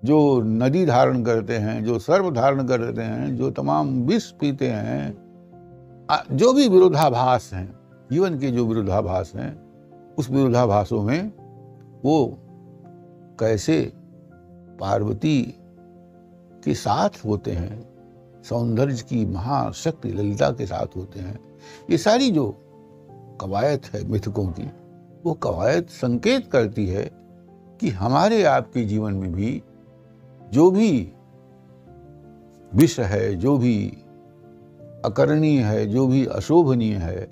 जो 0.02 0.40
नदी 0.42 0.84
धारण 0.86 1.22
करते 1.24 1.56
हैं, 1.56 1.84
जो 1.84 1.98
सर्व 1.98 2.30
धारण 2.30 2.66
करते 2.66 3.02
हैं, 3.02 3.36
जो 3.36 3.50
तमाम 3.50 3.88
विष 4.02 4.30
पीते 4.30 4.68
हैं 4.68 5.22
जो 6.32 6.52
भी 6.52 6.68
विरोधाभास 6.68 7.50
हैं, 7.52 7.66
जीवन 8.12 8.38
के 8.38 8.50
जो 8.50 8.66
विरोधाभास 8.66 9.32
हैं, 9.34 9.52
उस 10.18 10.30
विरोधाभासों 10.30 11.02
में 11.02 11.32
वो 12.04 12.38
कैसे 13.40 13.80
पार्वती 14.80 15.40
के 16.64 16.74
साथ 16.74 17.24
होते 17.24 17.52
हैं, 17.52 17.80
सौंदर्य 18.42 18.94
की 19.08 19.24
महाशक्ति 19.26 20.08
ललिता 20.08 20.50
के 20.50 20.66
साथ 20.66 20.96
होते 20.96 21.20
हैं, 21.20 21.38
ये 21.90 21.98
सारी 21.98 22.30
जो 22.30 22.50
कवायद 23.40 23.86
है 23.94 24.04
मिथकों 24.08 24.46
की 24.48 24.70
वो 25.24 25.34
कवायद 25.34 25.86
संकेत 25.86 26.50
करती 26.52 26.86
है 26.86 27.10
कि 27.80 27.88
हमारे 27.88 28.44
आपके 28.44 28.84
जीवन 28.84 29.14
में 29.14 29.32
भी 29.32 29.62
जो 30.52 30.70
भी 30.70 31.12
विष 32.74 33.00
है, 33.00 33.34
जो 33.34 33.58
भी 33.58 33.98
अकरणीय 35.04 35.62
है, 35.62 35.86
जो 35.86 36.06
भी 36.06 36.26
अशोभनीय 36.26 36.94
है, 36.94 37.28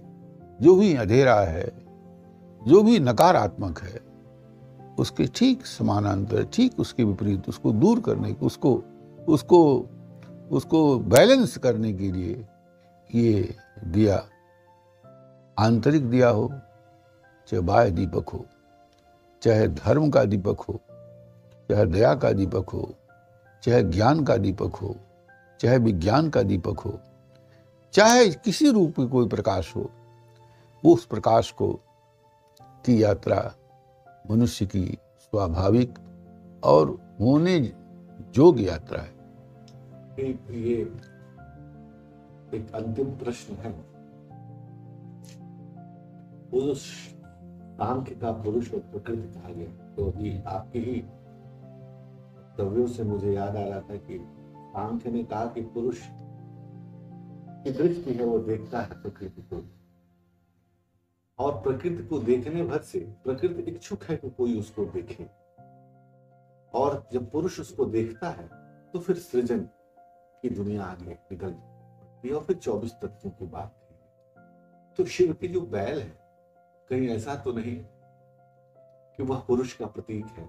जो 0.63 0.75
भी 0.77 0.95
अंधेरा 0.95 1.41
है, 1.41 1.73
जो 2.67 2.83
भी 2.83 2.99
नकारात्मक 2.99 3.79
है, 3.79 4.01
उसके 4.99 5.27
ठीक 5.27 5.67
समानांतर, 5.67 6.45
ठीक 6.45 6.81
उसके 6.81 7.05
विपरीत, 7.05 7.49
उसको 7.49 7.73
दूर 7.73 8.01
करने, 8.01 8.33
उसको 8.33 8.83
उसको 9.29 9.87
उसको 10.51 10.99
बैलेंस 10.99 11.57
करने 11.57 11.93
के 11.93 12.13
लिए 12.13 12.47
ये 13.15 13.55
दिया, 13.85 14.25
आंतरिक 15.59 16.11
दिया 16.11 16.29
हो 16.29 16.53
चाहे 17.51 17.61
बाह्य 17.61 17.91
दीपक 17.91 18.29
हो, 18.29 18.47
चाहे 19.43 19.69
धर्म 19.69 20.11
का 20.11 20.25
दीपक 20.25 20.61
हो, 20.61 20.81
चाहे 21.71 21.87
दया 21.87 22.15
का 22.15 22.33
दीपक 22.33 22.71
हो, 22.71 22.95
चाहे 23.63 23.83
ज्ञान 23.83 24.25
का 24.25 24.37
दीपक 24.37 24.77
हो, 24.77 24.97
चाहे 25.61 25.79
विज्ञान 25.79 26.31
का 26.31 26.43
दीपक 26.43 26.81
हो, 26.81 27.01
चाहे 27.93 28.29
किसी 28.29 28.71
रूप 28.71 28.91
की 28.91 29.09
कोई 29.09 29.29
प्रकाश 29.29 29.77
हो 29.77 29.91
उस 30.85 31.07
प्रकाश 31.07 31.51
को 31.53 31.73
की 32.63 33.03
यात्रा 33.03 33.55
मनुष्य 34.31 34.67
की 34.67 34.99
स्वाभाविक 35.21 35.99
और 36.65 36.91
होने 37.21 37.73
जोग 38.35 38.61
यात्रा 38.61 39.01
है। 39.01 39.13
ये 40.21 40.93
एक 42.55 42.73
अंतिम 42.75 43.07
प्रश्न 43.07 43.55
है। 43.55 43.91
सांख्य 47.81 48.15
का 48.15 48.31
पुरुष 48.33 48.73
और 48.75 48.81
प्रकृति 48.81 49.29
कहा 49.35 49.51
गया। 49.51 49.95
तो 49.95 50.11
अभी 50.11 50.43
आपके 50.47 50.79
ही 50.79 51.01
वक्तव्यों 52.37 52.87
से 52.87 53.03
मुझे 53.03 53.33
याद 53.33 53.57
आ 53.57 53.63
रहा 53.63 53.81
था 53.81 53.97
कि 53.97 54.19
सांख्य 54.73 55.11
ने 55.11 55.23
कहा 55.25 55.47
कि 55.47 55.63
पुरुष 55.63 56.01
की 57.65 57.71
दृष्टि 57.71 58.13
है, 58.13 58.25
वो 58.25 58.39
देखता 58.39 58.81
है 58.81 59.01
प्रकृति 59.03 59.43
को। 59.43 59.63
और 61.39 61.61
प्रकृति 61.63 62.05
को 62.05 62.19
देखने 62.19 62.65
भर 62.65 62.83
से 62.83 63.01
प्रकृति 63.25 63.63
इच्छुक 63.63 64.05
है 64.05 64.17
कि 64.17 64.31
कोई 64.31 64.59
उसको 64.61 64.85
देखे। 64.85 65.29
और 66.75 67.07
जब 67.13 67.31
पुरुष 67.31 67.61
उसको 67.61 67.85
देखता 67.87 68.31
है 68.31 68.49
तो 68.93 68.99
फिर 68.99 69.17
सृजन 69.17 69.61
की 70.43 70.51
दुनिया 70.51 70.85
आगे 70.85 71.05
निकल 71.05 71.51
जाती 71.51 72.29
है। 72.29 72.35
और 72.35 72.45
फिर 72.45 72.57
चौबीस 72.57 72.93
तत्वों 73.03 73.31
की 73.31 73.47
बात 73.47 73.77
तो 74.99 75.05
शिव 75.07 75.33
की 75.33 75.49
जो 75.49 75.61
बैल 75.61 76.01
है 76.01 76.20
कहीं 76.91 77.09
ऐसा 77.09 77.35
तो 77.35 77.53
नहीं 77.53 77.77
कि 79.19 79.23
वह 79.23 79.39
पुरुष 79.39 79.73
का 79.73 79.87
प्रतीक 79.87 80.27
है। 80.39 80.49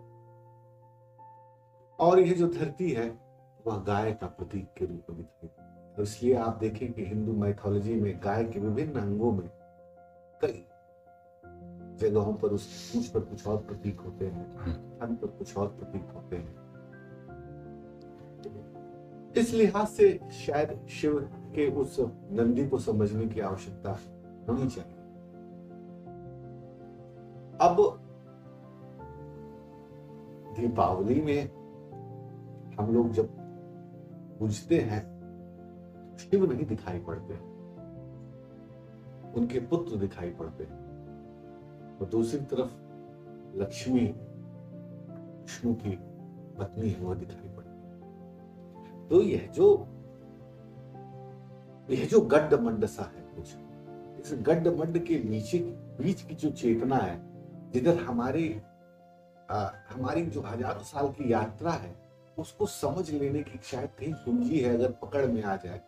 और 1.99 2.19
यह 2.19 2.33
जो 2.33 2.47
धरती 2.47 2.89
है 2.91 3.09
वह 3.67 3.77
गाय 3.77 4.11
का 4.11 4.27
प्रतीक 4.27 4.67
के 4.77 4.85
रूप 4.85 5.09
में 5.09 5.17
दिखाई 5.17 5.93
तो 5.95 6.03
इसलिए 6.03 6.35
आप 6.35 6.57
देखें 6.57 6.91
कि 6.93 7.05
हिंदू 7.05 7.33
माइथोलॉजी 7.33 7.95
में 7.95 8.19
गाय 8.23 8.43
के 8.43 8.59
विभिन्न 8.59 8.99
अंगों 8.99 9.31
में 9.31 9.49
कई 10.41 10.65
जगहों 11.99 12.33
पर 12.33 12.47
उस 12.47 12.65
पूछ 12.93 13.07
पर 13.07 13.19
कुछ 13.19 13.47
और 13.47 13.57
प्रतीक 13.57 13.99
होते 13.99 14.25
हैं 14.27 14.45
थन 14.99 15.15
पर 15.15 15.27
कुछ 15.27 15.57
और 15.57 15.67
प्रतीक 15.67 16.11
होते 16.15 16.35
हैं। 16.35 16.55
इस 19.37 19.53
लिहाज 19.53 19.87
से 19.87 20.19
शायद 20.45 20.87
शिव 20.91 21.19
के 21.55 21.69
उस 21.71 21.95
नंदी 22.31 22.67
को 22.69 22.79
समझने 22.79 23.27
की 23.27 23.39
आवश्यकता 23.39 23.91
होनी 24.49 24.67
चाहिए। 24.67 25.00
अब 27.61 27.77
दीपावली 30.57 31.21
में 31.21 31.49
हम 32.77 32.93
लोग 32.93 33.11
जब 33.11 33.27
पूजते 34.39 34.79
हैं, 34.81 35.01
शिव 36.19 36.51
नहीं 36.51 36.65
दिखाई 36.65 36.99
पड़ते। 36.99 37.33
उनके 39.39 39.59
पुत्र 39.67 39.97
दिखाई 39.97 40.29
पड़ते 40.31 40.63
और 40.63 42.09
दूसरी 42.11 42.39
तरफ़ 42.45 42.71
लक्ष्मी, 43.57 44.05
विष्णु 45.41 45.73
की 45.75 45.97
पत्नी 46.59 46.89
है, 46.89 47.03
वह 47.05 47.15
दिखाई 47.15 47.49
पड़ती 47.49 49.07
तो 49.09 49.21
यह 49.21 49.51
जो 49.55 49.87
यह 51.89 52.05
जो 52.07 52.21
गड्ढ 52.21 52.53
मंडसा 52.61 53.03
है 53.15 53.21
कुछ 53.35 53.55
इस 54.21 54.39
गड्ढ 54.41 54.67
मंड 54.79 55.05
के 55.05 55.23
नीचे, 55.23 55.59
बीच 56.01 56.21
की 56.21 56.35
जो 56.35 56.49
चेतना 56.51 56.95
है 56.97 57.30
जिधर 57.73 58.03
हमारी 58.03 58.61
आ, 59.51 59.69
हमारी 59.89 60.25
जो 60.25 60.41
हज़ारों 60.41 60.83
साल 60.83 61.07
की 61.07 61.31
यात्रा 61.31 61.71
है 61.71 61.95
उसको 62.37 62.65
समझ 62.65 63.09
लेने 63.11 63.41
की 63.43 63.59
शायद 63.63 63.89
कहीं 63.99 64.13
कुंजी 64.15 64.59
है 64.59 64.73
अगर 64.75 64.91
पकड़ 65.01 65.25
में 65.25 65.41
आ 65.43 65.55
जाए 65.55 65.81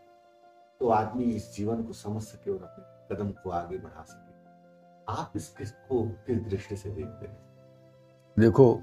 तो 0.81 0.89
आदमी 0.89 1.23
इस 1.25 1.53
जीवन 1.55 1.83
को 1.83 1.93
समझ 1.93 2.21
सके 2.23 2.51
और 2.51 2.63
अपने 2.63 3.15
कदम 3.15 3.29
को 3.43 3.49
आगे 3.49 3.77
बढ़ा 3.77 4.03
सके। 4.03 4.31
आप 5.11 5.33
इस 5.35 5.49
को 5.89 6.03
किस 6.27 6.41
दृष्टि 6.41 6.75
से 6.75 6.89
देखते 6.89 7.27
हैं? 7.27 7.37
देखो 8.37 8.81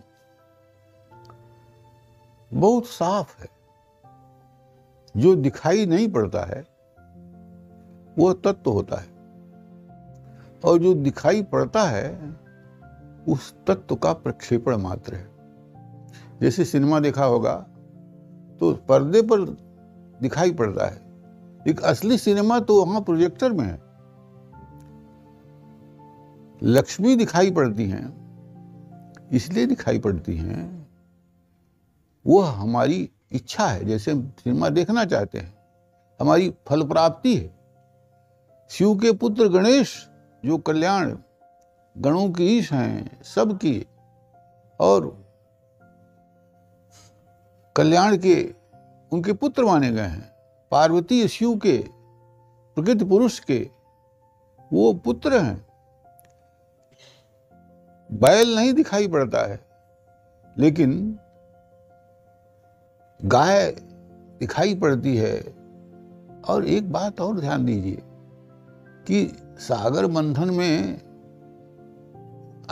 बहुत 2.51 2.87
साफ़ 2.87 3.41
है। 3.43 3.49
जो 5.15 5.35
दिखाई 5.37 5.87
नहीं 5.87 6.09
पड़ता 6.13 6.45
है 6.47 6.61
वो 8.19 8.33
तत्व 8.35 8.71
होता 8.71 9.01
है। 9.01 9.09
और 10.65 10.79
जो 10.79 10.95
दिखाई 10.95 11.43
पड़ता 11.43 11.83
है 11.83 12.09
उस 13.29 13.53
तत्व 13.67 13.95
का 13.95 14.13
प्रक्षेपण 14.13 14.77
मात्र 14.77 15.15
है। 15.15 15.29
जैसे 16.41 16.65
सिनेमा 16.65 17.01
देखा 17.01 17.25
होगा 17.25 17.55
तो 18.61 18.73
पर्दे 18.89 19.23
पर 19.23 19.41
दिखाई 20.21 20.53
पड़ता 20.53 20.87
है। 20.87 21.01
एक 21.69 21.81
असली 21.81 22.19
सिनेमा 22.19 22.59
तो 22.61 22.85
वहाँ 22.85 23.01
प्रोजेक्टर 23.01 23.53
में 23.53 23.65
है। 23.65 23.79
लक्ष्मी 26.63 27.15
दिखाई 27.17 27.51
पड़ती 27.51 27.89
हैं, 27.89 29.29
इसलिए 29.33 29.67
दिखाई 29.67 29.99
पड़ती 29.99 30.37
हैं। 30.37 30.89
वो 32.25 32.41
हमारी 32.41 33.09
इच्छा 33.33 33.67
है, 33.67 33.85
जैसे 33.85 34.13
हम 34.13 34.23
सिनेमा 34.39 34.69
देखना 34.69 35.05
चाहते 35.05 35.39
हैं। 35.39 35.55
हमारी 36.21 36.53
फल 36.69 36.83
प्राप्ति 36.83 37.37
है। 37.37 37.51
शिव 38.71 38.95
के 38.95 39.13
पुत्र 39.13 39.49
गणेश, 39.49 39.95
जो 40.45 40.59
कल्याण 40.59 41.17
गणों 41.99 42.31
की 42.31 42.59
ईश 42.59 42.73
हैं, 42.73 43.23
सबकी। 43.23 43.87
और 44.81 45.25
कल्याण 47.77 48.17
के 48.17 48.55
उनके 49.13 49.33
पुत्र 49.33 49.65
माने 49.65 49.91
गए 49.91 50.03
हैं, 50.03 50.33
पार्वती 50.71 51.29
शिव 51.29 51.57
के, 51.57 51.79
प्रकृति 52.77 53.05
पुरुष 53.05 53.39
के, 53.39 53.71
वो 54.73 54.93
पुत्र 54.95 55.39
हैं। 55.39 55.67
बैल 58.13 58.57
नहीं 58.57 58.73
दिखाई 58.73 59.09
पड़ता 59.09 59.47
है, 59.49 59.61
लेकिन 60.59 61.19
गाय 63.25 63.71
दिखाई 64.41 64.75
पड़ती 64.75 65.17
है। 65.17 65.41
और 66.49 66.65
एक 66.67 66.93
बात 66.93 67.21
और 67.21 67.41
ध्यान 67.41 67.65
दीजिए 67.65 67.99
कि 69.07 69.37
सागर 69.59 70.07
मंथन 70.07 70.51
में 70.51 71.10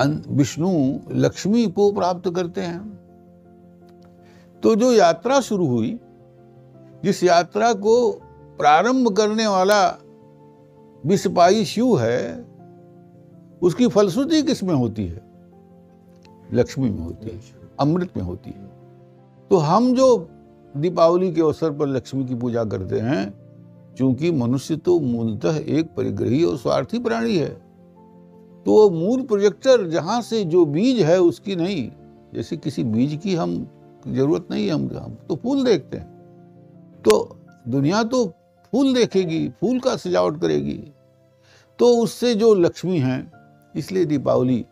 विष्णु 0.07 0.99
लक्ष्मी 1.11 1.67
को 1.67 1.93
प्राप्त 1.93 2.35
करते 2.35 2.61
हैं। 2.61 2.99
तो 4.63 4.75
जो 4.75 4.93
यात्रा 4.93 5.41
शुरू 5.41 5.67
हुई, 5.67 6.01
जिस 7.05 7.25
यात्रा 7.25 7.73
को 7.73 8.13
प्रारंभ 8.59 9.17
करने 9.17 9.47
वाला 9.47 9.99
विषपाई 11.07 11.65
शिव 11.65 12.01
है, 12.01 12.47
उसकी 13.63 13.89
फलश्रुति 13.89 14.43
किसमें 14.43 14.75
होती 14.75 15.07
है? 15.07 15.23
लक्ष्मी 16.53 16.91
में 16.91 17.01
होती 17.01 17.29
है, 17.29 17.41
अमृत 17.81 18.17
में 18.17 18.25
होती 18.25 18.51
है। 18.51 18.71
तो 19.51 19.57
हम 19.57 19.95
जो 19.95 20.29
दीपावली 20.77 21.33
के 21.33 21.41
अवसर 21.41 21.71
पर 21.71 21.87
लक्ष्मी 21.87 22.25
की 22.25 22.35
पूजा 22.35 22.65
करते 22.65 23.01
हैं 23.01 23.31
क्योंकि 23.97 24.31
मनुष्य 24.31 24.77
तो 24.77 25.01
मूलतः 25.01 25.57
एक 25.57 25.95
परिग्रही 25.95 26.45
और 26.45 26.57
स्वार्थी 26.57 26.99
प्राणी 26.99 27.37
है। 27.37 27.68
तो 28.69 28.73
वो 28.73 28.89
मूल 28.91 29.21
प्रोजेक्टर 29.23 29.87
जहाँ 29.89 30.21
से 30.23 30.43
जो 30.45 30.65
बीज 30.65 31.01
है 31.03 31.19
उसकी 31.19 31.55
नहीं 31.57 31.91
जैसे 32.35 32.57
किसी 32.57 32.83
बीज 32.85 33.15
की 33.23 33.35
हम 33.35 33.55
ज़रूरत 34.07 34.49
नहीं 34.51 34.67
है 34.67 34.73
हम 34.73 34.89
हम 34.95 35.15
तो 35.29 35.37
फूल 35.37 35.63
देखते 35.65 35.97
हैं। 35.97 37.03
तो 37.05 37.39
दुनिया 37.69 38.03
तो 38.05 38.25
फूल 38.73 38.93
देखेगी 38.95 39.49
फूल 39.61 39.81
का 39.81 39.97
सजावट 39.97 40.41
करेगी। 40.41 40.77
तो 41.79 41.89
उससे 41.97 42.35
जो 42.35 42.53
लक्ष्मी 42.55 42.99
है 42.99 43.33
इसलिए 43.75 44.05
दीपावली 44.05 44.65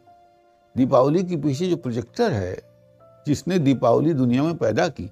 दीपावली 0.77 1.25
के 1.25 1.37
पीछे 1.37 1.71
जो 1.71 1.77
प्रोजेक्टर 1.79 2.33
है 2.33 2.55
जिसने 3.27 3.59
दीपावली 3.59 4.15
दुनिया 4.15 4.43
में 4.43 4.57
पैदा 4.57 4.89
की 4.89 5.11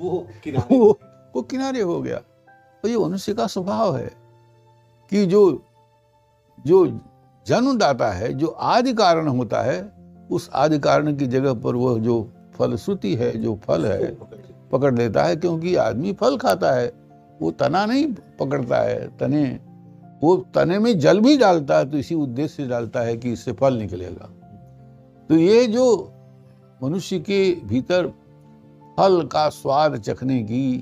वो 0.00 0.26
किनारे। 0.44 0.78
वो 0.78 0.98
वो 1.34 1.42
किनारे 1.42 1.80
हो 1.82 2.00
गया। 2.00 2.22
तो 2.84 2.88
ये 2.88 2.98
मनुष्य 2.98 3.34
का 3.34 3.46
स्वभाव 3.48 3.96
है 3.96 4.10
कि 5.12 5.26
जो 5.26 5.46
जो 6.58 6.86
जन्मदाता 7.48 8.10
है, 8.12 8.32
जो 8.34 8.46
आदि 8.46 8.92
कारण 8.92 9.28
होता 9.28 9.62
है, 9.62 9.92
उस 10.30 10.50
आदि 10.54 10.78
कारण 10.78 11.16
की 11.16 11.26
जगह 11.26 11.54
पर 11.54 11.76
वह 11.76 11.98
जो 11.98 12.32
फलश्रुति 12.58 13.14
है, 13.14 13.30
जो 13.38 13.58
फल 13.66 13.86
है, 13.86 14.16
पकड़ 14.72 14.94
लेता 14.94 15.24
है, 15.24 15.36
क्योंकि 15.36 15.74
आदमी 15.74 16.12
फल 16.12 16.36
खाता 16.36 16.72
है। 16.72 16.92
वो 17.42 17.50
तना 17.50 17.86
नहीं 17.86 18.06
पकड़ता 18.40 18.80
है, 18.80 19.16
तने। 19.18 19.44
वो 20.22 20.36
तने 20.54 20.78
में 20.78 20.98
जल 20.98 21.20
भी 21.20 21.36
डालता 21.36 21.78
है 21.78 21.90
तो 21.90 21.98
इसी 21.98 22.14
उद्देश्य 22.14 22.54
से 22.54 22.66
डालता 22.68 23.00
है 23.00 23.16
कि 23.16 23.32
इससे 23.32 23.52
फल 23.52 23.74
निकलेगा। 23.74 24.28
तो 25.30 25.34
ये 25.34 25.66
जो 25.66 25.86
मनुष्य 26.82 27.18
के 27.18 27.40
भीतर 27.64 28.06
फल 28.96 29.22
का 29.32 29.48
स्वाद 29.48 29.96
चखने 29.96 30.42
की, 30.42 30.76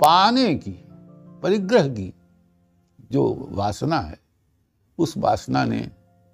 पाने 0.00 0.54
की, 0.54 0.76
परिग्रह 1.42 1.88
की 1.88 2.12
जो 3.12 3.48
वासना 3.50 3.98
है 3.98 4.19
उस 5.00 5.16
वासना 5.18 5.64
ने 5.64 5.80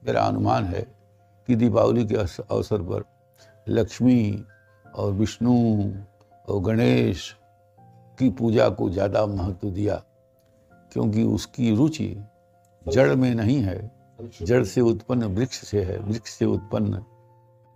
मेरा 0.03 0.21
अनुमान 0.23 0.65
है 0.65 0.81
कि 1.49 1.57
दीपावली 1.57 2.05
के 2.05 2.15
अवसर 2.15 2.83
पर 2.83 3.05
लक्ष्मी 3.69 4.45
और 4.87 5.13
विष्णु 5.13 5.55
और 6.49 6.61
गणेश 6.63 7.35
की 8.19 8.31
पूजा 8.31 8.69
को 8.69 8.89
ज़्यादा 8.91 9.25
महत्व 9.27 9.71
दिया 9.71 10.03
क्योंकि 10.93 11.23
उसकी 11.25 11.75
रुचि 11.77 12.17
जड़ 12.87 13.15
में 13.15 13.35
नहीं 13.35 13.61
है। 13.63 13.79
जड़ 14.43 14.63
से 14.65 14.81
उत्पन्न 14.81 15.25
वृक्ष 15.35 15.61
से 15.65 15.83
है 15.85 15.99
वृक्ष 15.99 16.31
से 16.31 16.45
उत्पन्न 16.45 17.03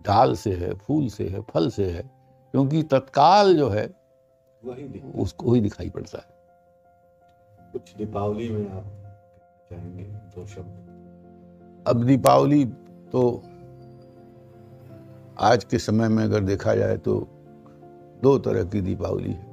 डाल 0.01 0.35
से 0.35 0.55
है 0.57 0.73
फूल 0.77 1.09
से 1.09 1.29
है 1.29 1.41
फल 1.51 1.69
से 1.71 1.91
है 1.91 2.03
क्योंकि 2.03 2.83
तत्काल 2.83 3.57
जो 3.57 3.69
है 3.69 3.87
वही 4.65 5.01
उसको 5.15 5.53
ही 5.53 5.61
दिखाई 5.61 5.91
पड़ता 5.91 6.19
है। 6.19 6.39
कुछ 7.73 7.95
दीपावली 7.97 8.49
में 8.49 8.71
आप 8.71 8.85
चाहेंगे 9.71 10.05
दो 10.35 10.45
शब्द। 10.47 11.85
अब 11.87 12.03
दीपावली 12.05 12.65
तो 13.13 13.21
आज 15.41 15.65
के 15.65 15.79
समय 15.79 16.09
में 16.09 16.23
अगर 16.25 16.41
देखा 16.41 16.75
जाए 16.75 16.97
तो 16.97 17.15
दो 18.23 18.37
तरह 18.39 18.65
की 18.65 18.81
दीपावली 18.81 19.33
है। 19.33 19.49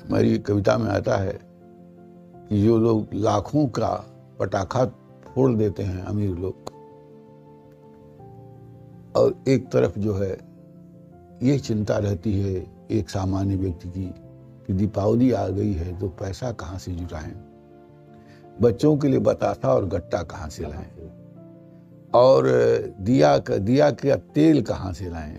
हमारी 0.00 0.38
कविता 0.38 0.76
में 0.78 0.90
आता 0.90 1.16
है 1.16 1.38
कि 2.48 2.62
जो 2.62 2.78
लोग 2.78 3.14
लाखों 3.14 3.66
का 3.68 3.90
पटाखा 4.38 4.84
फोड़ 5.26 5.52
देते 5.52 5.82
हैं 5.82 6.02
अमीर 6.04 6.30
लोग, 6.36 6.72
और 9.16 9.34
एक 9.48 9.70
तरफ़ 9.72 9.98
जो 9.98 10.14
है 10.14 10.32
ये 11.42 11.58
चिंता 11.58 11.98
रहती 11.98 12.32
है 12.40 12.54
एक 12.90 13.10
सामान्य 13.10 13.56
व्यक्ति 13.56 13.88
की 13.88 14.12
कि 14.70 14.74
दीपावली 14.76 15.32
आ 15.32 15.48
गई 15.48 15.72
है 15.72 15.98
तो 15.98 16.08
पैसा 16.08 16.52
कहाँ 16.52 16.78
से 16.78 16.92
जुटाएँ? 16.92 17.32
बच्चों 18.62 18.96
के 18.96 19.08
लिए 19.08 19.18
बतासा 19.18 19.74
और 19.74 19.86
गट्टा 19.86 20.22
कहाँ 20.22 20.48
से 20.48 20.62
लाएँ? 20.62 20.90
और 22.14 22.46
दिया 23.00 23.38
का 23.38 23.56
दिया 23.56 23.90
का 23.90 24.16
तेल 24.16 24.62
कहाँ 24.62 24.92
से 24.92 25.10
लाएँ? 25.10 25.36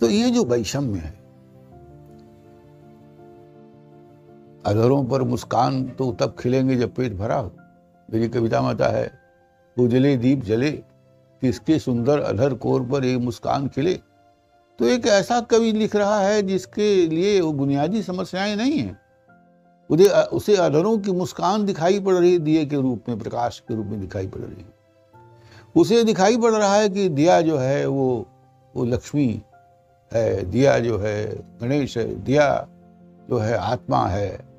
तो 0.00 0.10
ये 0.10 0.30
जो 0.30 0.44
वैषम्य 0.44 0.98
है 0.98 1.14
अधरों 4.66 5.04
पर 5.04 5.22
मुस्कान 5.22 5.84
तो 5.88 6.12
तब 6.12 6.36
खिलेंगे 6.38 6.76
जब 6.76 6.94
पेट 6.94 7.12
भरा 7.12 7.36
हो। 7.36 7.52
मेरी 8.12 8.28
कविता 8.28 8.60
में 8.60 8.68
आता 8.68 8.88
है 8.88 9.10
उजले 9.78 10.16
दीप 10.16 10.44
जले 10.44 10.72
किसके 11.42 11.78
सुंदर 11.78 12.18
अधर 12.18 12.54
कोर 12.54 12.82
पर 12.82 13.04
एक 13.04 13.18
मुस्कान 13.18 13.68
खिले? 13.68 14.00
तो 14.78 14.84
एक 14.84 15.06
ऐसा 15.06 15.40
कवि 15.40 15.72
लिख 15.72 15.96
रहा 15.96 16.20
है 16.20 16.42
जिसके 16.42 17.06
लिए 17.06 17.40
वो 17.40 17.52
बुनियादी 17.52 18.02
समस्याएँ 18.02 18.56
नहीं 18.56 18.78
है। 18.78 18.96
उसे 19.90 20.08
उसे 20.08 20.56
अधरों 20.56 20.98
की 20.98 21.12
मुस्कान 21.12 21.66
दिखाई 21.66 22.00
पड़ 22.00 22.14
रही, 22.14 22.38
दिए 22.38 22.66
के 22.66 22.76
रूप 22.76 23.02
में, 23.08 23.18
प्रकाश 23.18 23.62
के 23.68 23.74
रूप 23.74 23.86
में 23.86 24.00
दिखाई 24.00 24.26
पड़ 24.26 24.40
रही 24.40 24.62
है। 24.62 24.74
उसे 25.76 26.04
दिखाई 26.04 26.36
पड़ 26.36 26.52
रहा 26.52 26.74
है 26.74 26.88
कि 26.88 27.08
दिया 27.08 27.40
जो 27.40 27.58
है, 27.58 27.86
वो 27.86 28.26
वो 28.76 28.84
लक्ष्मी 28.84 29.42
है, 30.12 30.50
दिया 30.50 30.78
जो 30.78 30.98
है, 30.98 31.36
गणेश 31.60 31.98
है, 31.98 32.24
दिया 32.24 32.68
जो 33.30 33.38
है, 33.38 33.56
आत्मा 33.56 34.06
है। 34.06 34.54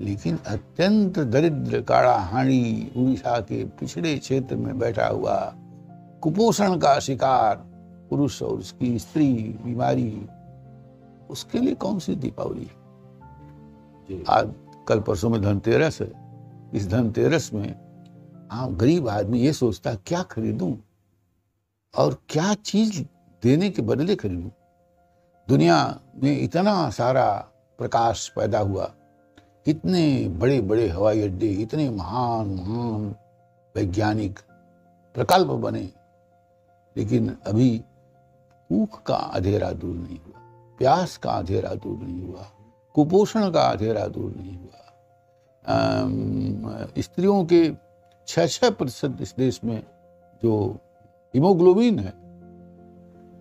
लेकिन 0.00 0.38
अत्यंत 0.46 1.18
दरिद्र 1.18 1.80
काड़ा 1.80 2.16
हाणी 2.16 2.92
उड़ीसा 2.96 3.40
के 3.40 3.64
पिछड़े 3.64 4.18
क्षेत्र 4.18 4.56
में 4.56 4.78
बैठा 4.78 5.06
हुआ 5.06 5.54
कुपोषण 6.22 6.76
का 6.76 7.00
शिकार 7.00 7.69
पुरुष 8.10 8.42
और 8.42 8.58
उसकी 8.58 8.98
स्त्री 8.98 9.32
बीमारी 9.64 10.26
उसके 11.30 11.58
लिए 11.58 11.74
कौन 11.74 11.98
सी 11.98 12.16
दीपावली? 12.16 12.70
आज 14.28 14.54
कल 14.88 15.00
परसों 15.00 15.30
में 15.30 15.42
धनतेरस 15.42 16.00
है। 16.00 16.12
इस 16.74 16.88
धनतेरस 16.88 17.50
में 17.54 17.90
हाँ 18.52 18.74
गरीब 18.74 19.08
आदमी 19.08 19.40
ये 19.40 19.52
सोचता 19.52 19.94
क्या 19.94 20.22
खरीदूं? 20.22 20.76
और 21.98 22.22
क्या 22.28 22.54
चीज़ 22.54 23.02
देने 23.42 23.70
के 23.70 23.82
बदले 23.82 24.16
खरीदूं? 24.16 24.50
दुनिया 25.48 26.00
में 26.22 26.40
इतना 26.40 26.90
सारा 26.90 27.48
प्रकाश 27.78 28.28
पैदा 28.28 28.58
हुआ। 28.58 28.94
इतने 29.66 30.28
बड़े 30.28 30.60
बड़े 30.60 30.88
हवाई 30.88 31.22
अड्डे 31.22 31.46
इतने 31.46 31.90
महान 31.90 32.46
महान 32.46 33.14
वैज्ञानिक 33.76 34.38
प्रकल्प 35.14 35.48
बने। 35.48 35.90
लेकिन 36.96 37.36
अभी 37.46 37.84
भूख 38.70 39.02
का 39.02 39.14
अंधेरा 39.14 39.70
दूर 39.72 39.94
नहीं 39.96 40.18
हुआ, 40.18 40.40
प्यास 40.78 41.16
का 41.16 41.30
अंधेरा 41.30 41.74
दूर 41.74 41.98
नहीं 41.98 42.22
हुआ, 42.22 42.46
कुपोषण 42.94 43.50
का 43.50 43.62
अंधेरा 43.62 44.06
दूर 44.06 44.34
नहीं 44.36 44.56
हुआ। 44.56 44.68
स्त्रियों 46.98 47.44
के 47.44 47.70
छः 48.28 48.46
छः 48.46 48.70
प्रतिशत 48.70 49.16
इस 49.20 49.34
देश 49.38 49.60
में 49.64 49.82
जो 50.42 50.78
हीमोग्लोबिन 51.34 51.98
है, 51.98 52.12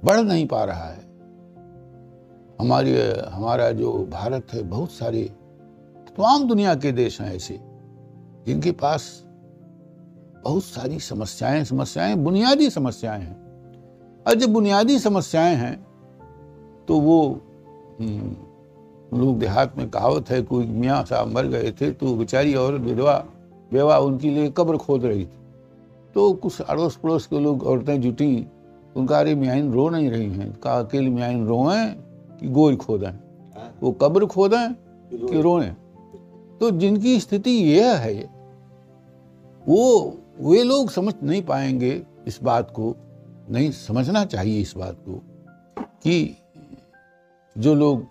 बढ़ 0.04 0.20
नहीं 0.20 0.48
पा 0.48 0.64
रहा 0.64 0.86
है। 0.86 1.08
हमारी, 2.60 2.96
हमारा 3.30 3.72
जो 3.72 3.92
भारत 4.06 4.54
है, 4.54 4.64
बहुत 4.64 4.92
सारे 4.92 5.24
तमाम 6.10 6.48
दुनिया 6.48 6.76
के 6.76 6.92
देश 6.92 7.22
हैं 7.22 7.36
ऐसे, 7.36 7.60
जिनके 8.46 8.72
पास 8.72 9.24
बहुत 10.44 10.64
सारी 10.64 11.00
समस्याएँ 11.00 11.64
समस्याएँ, 11.64 12.16
बुनियादी 12.16 12.70
समस्याएँ 12.70 13.22
हैं। 13.22 13.49
और 14.26 14.36
जब 14.36 14.54
बुनियादी 14.54 14.98
समस्याएँ 15.00 15.56
हैं 15.56 15.76
तो 16.88 17.00
वो 17.00 17.22
हम्म, 18.00 18.36
लोग 19.20 19.40
देहात 19.40 19.78
में 19.78 19.90
कहावत 19.90 20.30
है 20.30 20.42
कोई 20.42 20.66
मियाँ 20.66 21.04
साहब 21.06 21.28
मर 21.28 21.48
गए 21.48 21.72
थे 21.82 21.92
तो 21.92 22.16
बेचारी 22.16 22.54
औरत 22.56 22.82
विधवा 22.82 23.14
बेवा 23.72 23.98
उनके 23.98 24.30
लिए 24.30 24.50
कब्र 24.58 24.78
खोद 24.78 25.06
रही 25.06 25.26
थी। 25.26 25.38
तो 26.16 26.32
कुछ 26.34 26.62
अड़ोस 26.62 26.96
पड़ोस 26.96 27.26
के 27.28 27.40
लोग 27.40 27.64
औरतें 27.64 28.00
जुटी 28.02 28.48
उनका 28.96 29.20
अरे 29.20 29.36
मियाइन 29.36 29.72
रो 29.74 29.90
नहीं 29.90 30.10
रही 30.10 30.30
हैं। 30.30 30.52
कहा 30.54 30.80
अकेले 30.80 31.10
मियाइन 31.10 31.46
रोएँ 31.48 31.86
कि 32.40 32.50
गोई 32.50 32.76
खोदें? 32.76 33.08
हाँ, 33.08 33.72
वो 33.84 33.92
कब्र 33.92 34.26
खोदें 34.26 34.74
कि 35.14 35.42
रोएँ। 35.42 35.70
तो 36.60 36.72
जिनकी 36.72 37.20
स्थिति 37.20 37.52
यह 37.52 37.98
है 37.98 38.14
वो 39.68 40.14
वे 40.42 40.64
लोग 40.64 40.90
समझ 40.90 41.14
नहीं 41.24 41.42
पाएँगे 41.42 42.02
इस 42.28 42.40
बात 42.44 42.72
को। 42.72 42.96
नहीं, 43.52 43.72
समझना 43.72 44.26
चाहिए 44.26 44.62
इस 44.62 44.74
बात 44.78 44.98
को 45.10 45.24
कि 46.04 46.38
जो 47.58 47.76
लोग 47.76 48.08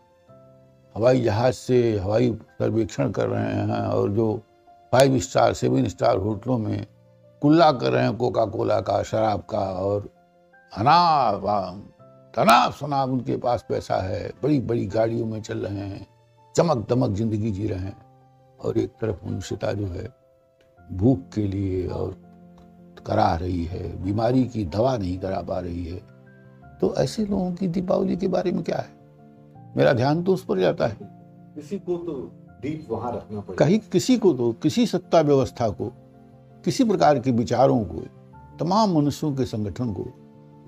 हवाई 0.97 1.21
जहाज़ 1.21 1.55
से 1.55 1.99
हवाई 1.99 2.33
सर्वेक्षण 2.59 3.11
कर 3.11 3.29
रहे 3.29 3.53
हैं 3.53 3.87
और 3.87 4.11
जो 4.11 4.43
फाइव 4.93 5.19
स्टार, 5.19 5.55
सेवन 5.55 5.89
स्टार 5.89 6.17
होटलों 6.17 6.59
में 6.59 6.87
कुल्ला 7.43 7.73
कर 7.73 7.93
रहे 7.93 8.03
हैं 8.05 8.17
कोका 8.17 8.45
कोला 8.45 8.81
का, 8.81 9.03
शराब 9.03 9.41
का 9.41 9.59
और 9.59 10.11
अनाप 10.77 11.43
तनाव 12.35 12.73
शनाब 12.73 13.11
उनके 13.11 13.37
पास 13.37 13.65
पैसा 13.69 13.97
है 13.97 14.33
बड़ी 14.43 14.61
बड़ी 14.61 14.87
गाड़ियों 14.87 15.27
में 15.27 15.43
चल 15.43 15.59
रहे 15.59 15.79
हैं 15.79 16.07
चमक 16.57 16.87
दमक 16.89 17.11
ज़िंदगी 17.11 17.51
जी 17.51 17.67
रहे 17.67 17.79
हैं 17.79 17.97
और 18.61 18.79
एक 18.79 18.91
तरफ़ 18.91 19.27
मनुष्यता 19.27 19.73
जो 19.73 19.87
है 19.87 20.09
भूख 20.93 21.19
के 21.35 21.47
लिए 21.47 21.87
और 21.87 22.28
करा 22.99 23.35
रही 23.37 23.65
है 23.65 24.05
बीमारी 24.05 24.45
की 24.45 24.65
दवा 24.65 24.97
नहीं 24.97 25.19
करा 25.19 25.41
पा 25.41 25.61
रही 25.61 25.85
है। 25.85 26.03
तो 26.81 26.95
ऐसे 26.95 27.27
लोगों 27.27 27.53
की 27.53 27.69
दीपावली 27.69 28.17
के 28.17 28.29
बारे 28.29 28.53
में 28.53 28.65
क्या 28.65 28.79
है? 28.79 28.99
मेरा 29.77 29.93
ध्यान 29.93 30.23
तो 30.23 30.35
उस 30.35 30.45
पर 30.45 30.59
जाता 30.59 30.87
है। 30.87 30.97
किसी 31.55 31.79
को 31.79 31.97
तो 31.97 32.13
दीप 32.63 32.87
वहाँ 32.91 33.13
रखना 33.13 33.41
पड़ेगा। 33.41 33.65
कहीं 33.65 33.79
किसी 33.79 34.19
को 34.19 34.33
तो 34.33 34.53
किसी 34.53 34.87
सत्ता 34.87 35.21
व्यवस्था 35.21 35.69
को 35.69 35.93
किसी 36.65 36.85
प्रकार 36.85 37.19
के 37.19 37.31
विचारों 37.31 37.85
को 37.85 38.01
तमाम 38.59 38.93
मनुष्यों 38.93 39.37
के 39.37 39.45
संगठन 39.45 39.93
को 39.93 40.07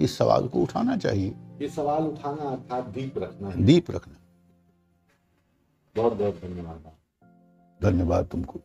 इस 0.00 0.18
सवाल 0.18 0.48
को 0.48 0.62
उठाना 0.62 0.96
चाहिए। 0.96 1.34
ये 1.62 1.68
सवाल 1.68 2.02
उठाना 2.02 2.42
अर्थात 2.42 2.84
दीप 2.84 3.18
रखना 3.18 3.48
है। 3.48 3.64
दीप 3.64 3.90
रखना। 3.90 4.14
बहुत 5.96 6.12
बहुत 6.12 6.34
धन्यवाद। 6.34 6.90
धन्यवाद 7.82 8.26
तुमको। 8.26 8.60